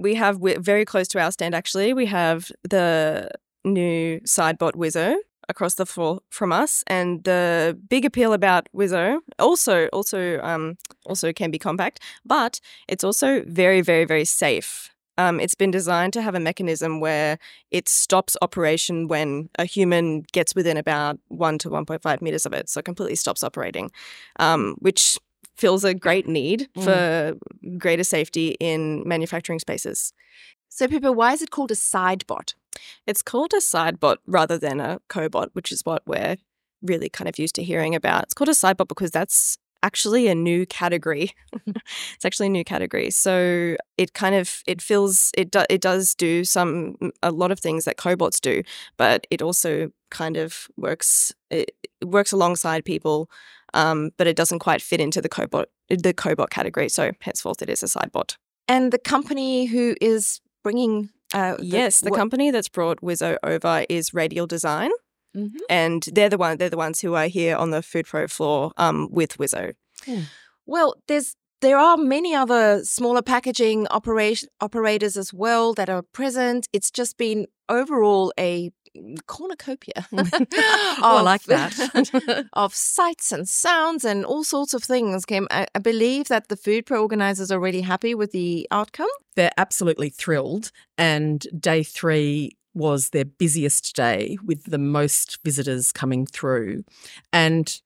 we 0.00 0.14
have 0.14 0.38
very 0.40 0.84
close 0.84 1.08
to 1.08 1.20
our 1.20 1.30
stand. 1.30 1.54
Actually, 1.54 1.92
we 1.92 2.06
have 2.06 2.50
the 2.62 3.30
new 3.64 4.20
sidebot 4.20 4.72
Wizzo 4.72 5.16
across 5.48 5.74
the 5.74 5.86
floor 5.86 6.20
from 6.30 6.52
us, 6.52 6.82
and 6.86 7.24
the 7.24 7.78
big 7.88 8.04
appeal 8.04 8.32
about 8.32 8.68
Wizzo 8.74 9.18
also 9.38 9.88
also 9.88 10.40
um, 10.40 10.76
also 11.06 11.32
can 11.32 11.50
be 11.50 11.58
compact, 11.58 12.00
but 12.24 12.60
it's 12.88 13.04
also 13.04 13.42
very 13.46 13.82
very 13.82 14.04
very 14.04 14.24
safe. 14.24 14.90
Um, 15.18 15.38
it's 15.38 15.54
been 15.54 15.70
designed 15.70 16.14
to 16.14 16.22
have 16.22 16.34
a 16.34 16.40
mechanism 16.40 16.98
where 16.98 17.38
it 17.70 17.90
stops 17.90 18.38
operation 18.40 19.06
when 19.06 19.50
a 19.58 19.66
human 19.66 20.22
gets 20.32 20.54
within 20.54 20.78
about 20.78 21.18
one 21.28 21.58
to 21.58 21.68
1.5 21.68 22.22
meters 22.22 22.46
of 22.46 22.54
it. 22.54 22.70
So 22.70 22.78
it 22.78 22.86
completely 22.86 23.16
stops 23.16 23.44
operating, 23.44 23.90
um, 24.38 24.76
which 24.78 25.18
fills 25.60 25.84
a 25.84 25.94
great 25.94 26.26
need 26.26 26.68
mm. 26.74 26.84
for 26.84 27.36
greater 27.78 28.04
safety 28.04 28.56
in 28.58 29.06
manufacturing 29.06 29.58
spaces. 29.58 30.12
So, 30.68 30.88
Pippa, 30.88 31.12
why 31.12 31.32
is 31.32 31.42
it 31.42 31.50
called 31.50 31.70
a 31.70 31.74
sidebot? 31.74 32.54
It's 33.06 33.22
called 33.22 33.52
a 33.52 33.58
sidebot 33.58 34.16
rather 34.26 34.56
than 34.56 34.80
a 34.80 35.00
cobot, 35.08 35.50
which 35.52 35.70
is 35.70 35.82
what 35.84 36.02
we're 36.06 36.36
really 36.82 37.08
kind 37.08 37.28
of 37.28 37.38
used 37.38 37.54
to 37.56 37.62
hearing 37.62 37.94
about. 37.94 38.24
It's 38.24 38.34
called 38.34 38.48
a 38.48 38.52
sidebot 38.52 38.88
because 38.88 39.10
that's 39.10 39.58
actually 39.82 40.28
a 40.28 40.34
new 40.34 40.66
category. 40.66 41.32
it's 41.66 42.24
actually 42.24 42.46
a 42.46 42.50
new 42.50 42.64
category. 42.64 43.10
So 43.10 43.76
it 43.98 44.14
kind 44.14 44.34
of 44.34 44.62
it 44.66 44.80
feels 44.80 45.30
it 45.36 45.50
do, 45.50 45.64
it 45.68 45.80
does 45.80 46.14
do 46.14 46.44
some 46.44 46.96
a 47.22 47.30
lot 47.30 47.50
of 47.50 47.60
things 47.60 47.84
that 47.84 47.96
cobots 47.96 48.40
do, 48.40 48.62
but 48.96 49.26
it 49.30 49.42
also 49.42 49.90
kind 50.10 50.36
of 50.36 50.68
works 50.76 51.32
it 51.50 51.72
works 52.04 52.32
alongside 52.32 52.84
people. 52.84 53.30
Um, 53.74 54.10
but 54.16 54.26
it 54.26 54.36
doesn't 54.36 54.58
quite 54.60 54.82
fit 54.82 55.00
into 55.00 55.20
the 55.20 55.28
cobot 55.28 55.66
the 55.88 56.14
cobot 56.14 56.50
category. 56.50 56.88
So 56.88 57.12
henceforth, 57.20 57.62
it 57.62 57.68
is 57.70 57.82
a 57.82 57.86
sidebot. 57.86 58.36
And 58.68 58.92
the 58.92 58.98
company 58.98 59.66
who 59.66 59.96
is 60.00 60.40
bringing 60.62 61.10
uh, 61.34 61.56
yes, 61.60 62.00
the 62.00 62.10
what- 62.10 62.18
company 62.18 62.50
that's 62.50 62.68
brought 62.68 63.00
Wizzo 63.00 63.36
over 63.42 63.84
is 63.88 64.12
Radial 64.14 64.46
Design. 64.46 64.90
Mhm. 65.36 65.58
and 65.68 66.02
they're 66.12 66.28
the 66.28 66.36
one 66.36 66.56
they're 66.58 66.68
the 66.68 66.76
ones 66.76 67.02
who 67.02 67.14
are 67.14 67.28
here 67.28 67.54
on 67.54 67.70
the 67.70 67.82
food 67.82 68.04
pro 68.06 68.26
floor 68.26 68.72
um, 68.76 69.06
with 69.12 69.38
Wizzo. 69.38 69.74
Well, 70.66 70.94
there's 71.06 71.36
there 71.60 71.78
are 71.78 71.96
many 71.96 72.34
other 72.34 72.84
smaller 72.84 73.22
packaging 73.22 73.86
operation, 73.88 74.48
operators 74.60 75.16
as 75.16 75.32
well 75.32 75.72
that 75.74 75.88
are 75.90 76.02
present. 76.02 76.66
It's 76.72 76.90
just 76.90 77.16
been 77.18 77.46
overall 77.68 78.32
a 78.40 78.72
cornucopia. 79.26 80.06
oh, 80.12 80.98
I 81.02 81.22
like 81.22 81.44
that. 81.44 82.46
of 82.52 82.74
sights 82.74 83.32
and 83.32 83.48
sounds 83.48 84.04
and 84.04 84.24
all 84.24 84.44
sorts 84.44 84.74
of 84.74 84.82
things. 84.82 85.24
Kim, 85.24 85.46
I, 85.50 85.66
I 85.74 85.78
believe 85.78 86.28
that 86.28 86.48
the 86.48 86.56
Food 86.56 86.86
Pro 86.86 87.02
organizers 87.02 87.50
are 87.50 87.60
really 87.60 87.82
happy 87.82 88.14
with 88.14 88.32
the 88.32 88.66
outcome. 88.70 89.08
They're 89.36 89.52
absolutely 89.56 90.10
thrilled. 90.10 90.70
And 90.98 91.46
day 91.58 91.82
three 91.82 92.56
was 92.74 93.10
their 93.10 93.24
busiest 93.24 93.94
day 93.96 94.38
with 94.44 94.64
the 94.64 94.78
most 94.78 95.38
visitors 95.44 95.92
coming 95.92 96.26
through. 96.26 96.84
And 97.32 97.80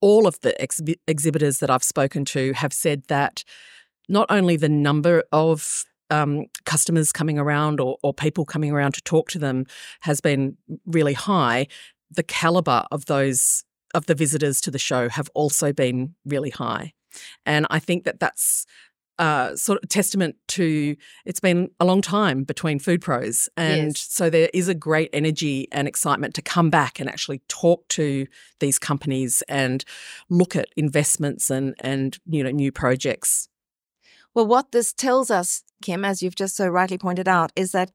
all 0.00 0.26
of 0.26 0.40
the 0.40 0.60
ex- 0.60 0.80
exhibitors 1.06 1.58
that 1.58 1.70
I've 1.70 1.82
spoken 1.82 2.24
to 2.26 2.52
have 2.52 2.72
said 2.72 3.04
that 3.08 3.44
not 4.08 4.26
only 4.30 4.56
the 4.56 4.68
number 4.68 5.24
of 5.32 5.84
um, 6.10 6.46
customers 6.64 7.12
coming 7.12 7.38
around 7.38 7.80
or, 7.80 7.98
or 8.02 8.14
people 8.14 8.44
coming 8.44 8.72
around 8.72 8.92
to 8.92 9.02
talk 9.02 9.28
to 9.30 9.38
them 9.38 9.66
has 10.00 10.20
been 10.20 10.56
really 10.86 11.14
high, 11.14 11.66
the 12.10 12.22
caliber 12.22 12.84
of 12.90 13.06
those 13.06 13.64
of 13.94 14.06
the 14.06 14.14
visitors 14.14 14.60
to 14.60 14.70
the 14.70 14.78
show 14.78 15.08
have 15.08 15.30
also 15.34 15.72
been 15.72 16.14
really 16.24 16.50
high. 16.50 16.92
And 17.46 17.66
I 17.70 17.78
think 17.78 18.04
that 18.04 18.20
that's 18.20 18.66
uh, 19.18 19.56
sort 19.56 19.82
of 19.82 19.88
testament 19.88 20.36
to 20.46 20.94
it's 21.24 21.40
been 21.40 21.70
a 21.80 21.86
long 21.86 22.02
time 22.02 22.44
between 22.44 22.78
food 22.78 23.00
pros 23.00 23.48
and 23.56 23.88
yes. 23.88 24.06
so 24.10 24.28
there 24.28 24.50
is 24.52 24.68
a 24.68 24.74
great 24.74 25.08
energy 25.14 25.66
and 25.72 25.88
excitement 25.88 26.34
to 26.34 26.42
come 26.42 26.68
back 26.68 27.00
and 27.00 27.08
actually 27.08 27.40
talk 27.48 27.88
to 27.88 28.26
these 28.60 28.78
companies 28.78 29.42
and 29.48 29.86
look 30.28 30.54
at 30.54 30.68
investments 30.76 31.48
and 31.48 31.74
and 31.80 32.18
you 32.26 32.44
know 32.44 32.50
new 32.50 32.70
projects 32.70 33.48
well 34.34 34.46
what 34.46 34.72
this 34.72 34.92
tells 34.92 35.30
us 35.30 35.62
kim 35.82 36.04
as 36.04 36.22
you've 36.22 36.34
just 36.34 36.56
so 36.56 36.66
rightly 36.66 36.98
pointed 36.98 37.28
out 37.28 37.52
is 37.56 37.72
that 37.72 37.90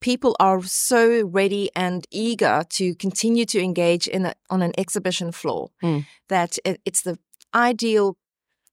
people 0.00 0.36
are 0.40 0.62
so 0.62 1.26
ready 1.26 1.70
and 1.76 2.06
eager 2.10 2.64
to 2.70 2.94
continue 2.94 3.44
to 3.44 3.60
engage 3.60 4.06
in 4.06 4.26
a, 4.26 4.34
on 4.50 4.62
an 4.62 4.72
exhibition 4.78 5.32
floor 5.32 5.70
mm. 5.82 6.06
that 6.28 6.58
it, 6.64 6.80
it's 6.84 7.02
the 7.02 7.18
ideal 7.54 8.16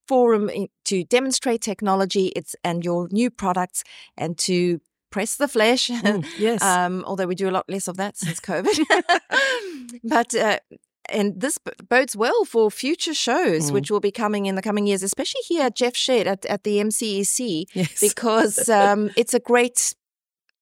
forum 0.07 0.49
to 0.83 1.03
demonstrate 1.05 1.61
technology 1.61 2.27
it's 2.35 2.55
and 2.63 2.85
your 2.85 3.07
new 3.11 3.29
products 3.29 3.83
and 4.17 4.37
to 4.37 4.79
press 5.15 5.37
the 5.37 5.47
flesh. 5.47 5.87
Mm, 5.87 6.25
yes. 6.37 6.61
um, 6.73 7.03
although 7.07 7.25
we 7.25 7.35
do 7.35 7.49
a 7.49 7.55
lot 7.57 7.65
less 7.69 7.87
of 7.87 7.95
that 7.95 8.17
since 8.17 8.39
COVID. 8.51 8.77
but 10.03 10.35
uh, 10.35 10.59
and 11.09 11.39
this 11.39 11.57
bodes 11.89 12.15
well 12.15 12.45
for 12.45 12.71
future 12.71 13.13
shows, 13.13 13.69
mm. 13.69 13.73
which 13.73 13.91
will 13.91 13.99
be 13.99 14.11
coming 14.11 14.45
in 14.45 14.55
the 14.55 14.61
coming 14.61 14.87
years, 14.87 15.03
especially 15.03 15.41
here 15.47 15.65
at 15.65 15.75
Jeff 15.75 15.95
Shed 15.95 16.27
at, 16.27 16.45
at 16.45 16.63
the 16.63 16.77
MCEC, 16.77 17.65
yes. 17.73 17.99
because 18.01 18.69
um, 18.69 19.11
it's 19.15 19.33
a 19.33 19.39
great 19.39 19.95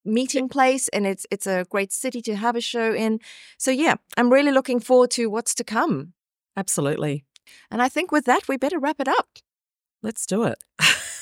meeting 0.05 0.49
place 0.49 0.89
and 0.89 1.07
it's 1.07 1.25
it's 1.31 1.47
a 1.47 1.65
great 1.69 1.93
city 1.93 2.21
to 2.21 2.35
have 2.35 2.55
a 2.55 2.61
show 2.61 2.93
in. 2.93 3.19
So 3.57 3.71
yeah, 3.71 3.95
I'm 4.17 4.31
really 4.31 4.51
looking 4.51 4.79
forward 4.79 5.11
to 5.11 5.27
what's 5.27 5.55
to 5.55 5.63
come. 5.63 6.13
Absolutely. 6.55 7.25
And 7.71 7.81
I 7.81 7.89
think 7.89 8.11
with 8.11 8.25
that, 8.25 8.47
we 8.47 8.57
better 8.57 8.79
wrap 8.79 8.99
it 8.99 9.07
up. 9.07 9.27
Let's 10.01 10.25
do 10.25 10.43
it. 10.43 10.63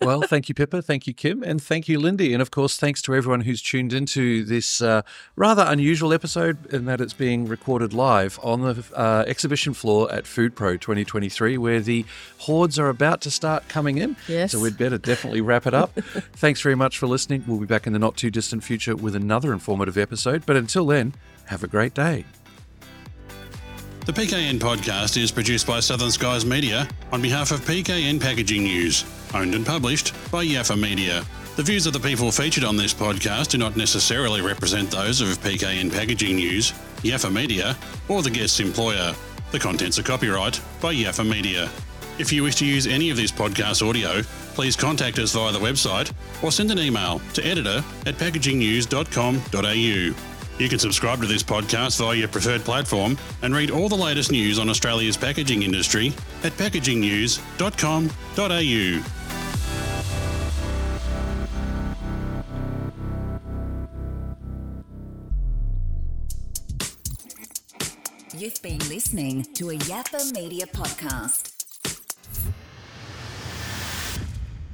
well, 0.00 0.22
thank 0.22 0.48
you, 0.48 0.54
Pippa. 0.54 0.82
Thank 0.82 1.06
you, 1.06 1.14
Kim. 1.14 1.42
And 1.42 1.62
thank 1.62 1.88
you, 1.88 1.98
Lindy. 1.98 2.32
And 2.32 2.42
of 2.42 2.50
course, 2.50 2.76
thanks 2.76 3.02
to 3.02 3.14
everyone 3.14 3.42
who's 3.42 3.62
tuned 3.62 3.92
into 3.92 4.44
this 4.44 4.80
uh, 4.80 5.02
rather 5.36 5.64
unusual 5.66 6.12
episode 6.12 6.72
in 6.72 6.84
that 6.86 7.00
it's 7.00 7.12
being 7.12 7.46
recorded 7.46 7.92
live 7.92 8.38
on 8.42 8.62
the 8.62 8.84
uh, 8.94 9.24
exhibition 9.26 9.74
floor 9.74 10.12
at 10.12 10.26
Food 10.26 10.54
Pro 10.56 10.76
2023, 10.76 11.58
where 11.58 11.80
the 11.80 12.04
hordes 12.38 12.78
are 12.78 12.88
about 12.88 13.20
to 13.22 13.30
start 13.30 13.68
coming 13.68 13.98
in. 13.98 14.16
Yes. 14.28 14.52
So 14.52 14.60
we'd 14.60 14.78
better 14.78 14.98
definitely 14.98 15.40
wrap 15.40 15.66
it 15.66 15.74
up. 15.74 15.92
thanks 16.34 16.60
very 16.60 16.74
much 16.74 16.98
for 16.98 17.06
listening. 17.06 17.44
We'll 17.46 17.60
be 17.60 17.66
back 17.66 17.86
in 17.86 17.92
the 17.92 17.98
not 17.98 18.16
too 18.16 18.30
distant 18.30 18.64
future 18.64 18.96
with 18.96 19.14
another 19.14 19.52
informative 19.52 19.96
episode. 19.96 20.44
But 20.46 20.56
until 20.56 20.86
then, 20.86 21.14
have 21.46 21.62
a 21.62 21.68
great 21.68 21.94
day. 21.94 22.24
The 24.04 24.12
PKN 24.12 24.58
podcast 24.58 25.16
is 25.16 25.30
produced 25.30 25.64
by 25.64 25.78
Southern 25.78 26.10
Skies 26.10 26.44
Media 26.44 26.88
on 27.12 27.22
behalf 27.22 27.52
of 27.52 27.60
PKN 27.60 28.20
Packaging 28.20 28.64
News, 28.64 29.04
owned 29.32 29.54
and 29.54 29.64
published 29.64 30.12
by 30.32 30.44
Yaffa 30.44 30.76
Media. 30.76 31.24
The 31.54 31.62
views 31.62 31.86
of 31.86 31.92
the 31.92 32.00
people 32.00 32.32
featured 32.32 32.64
on 32.64 32.76
this 32.76 32.92
podcast 32.92 33.50
do 33.50 33.58
not 33.58 33.76
necessarily 33.76 34.40
represent 34.40 34.90
those 34.90 35.20
of 35.20 35.38
PKN 35.38 35.92
Packaging 35.92 36.34
News, 36.34 36.72
Yaffa 37.02 37.32
Media, 37.32 37.76
or 38.08 38.22
the 38.22 38.30
guest's 38.30 38.58
employer. 38.58 39.14
The 39.52 39.60
contents 39.60 40.00
are 40.00 40.02
copyright 40.02 40.60
by 40.80 40.94
Yaffa 40.94 41.24
Media. 41.28 41.70
If 42.18 42.32
you 42.32 42.42
wish 42.42 42.56
to 42.56 42.66
use 42.66 42.88
any 42.88 43.08
of 43.10 43.16
this 43.16 43.30
podcast 43.30 43.88
audio, 43.88 44.22
please 44.54 44.74
contact 44.74 45.20
us 45.20 45.32
via 45.32 45.52
the 45.52 45.60
website 45.60 46.12
or 46.42 46.50
send 46.50 46.72
an 46.72 46.80
email 46.80 47.20
to 47.34 47.46
editor 47.46 47.84
at 48.06 48.16
packagingnews.com.au. 48.16 50.31
You 50.58 50.68
can 50.68 50.78
subscribe 50.78 51.20
to 51.22 51.26
this 51.26 51.42
podcast 51.42 51.98
via 51.98 52.14
your 52.16 52.28
preferred 52.28 52.60
platform 52.62 53.16
and 53.42 53.54
read 53.54 53.70
all 53.70 53.88
the 53.88 53.96
latest 53.96 54.30
news 54.30 54.58
on 54.58 54.68
Australia's 54.68 55.16
packaging 55.16 55.62
industry 55.62 56.12
at 56.44 56.52
packagingnews.com.au. 56.52 59.02
You've 68.34 68.62
been 68.62 68.78
listening 68.88 69.44
to 69.54 69.70
a 69.70 69.74
Yaffa 69.74 70.32
Media 70.32 70.66
podcast. 70.66 71.52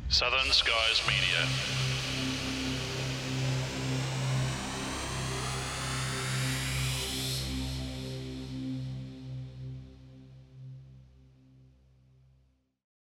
Southern 0.08 0.50
Skies 0.52 1.02
Media. 1.06 1.87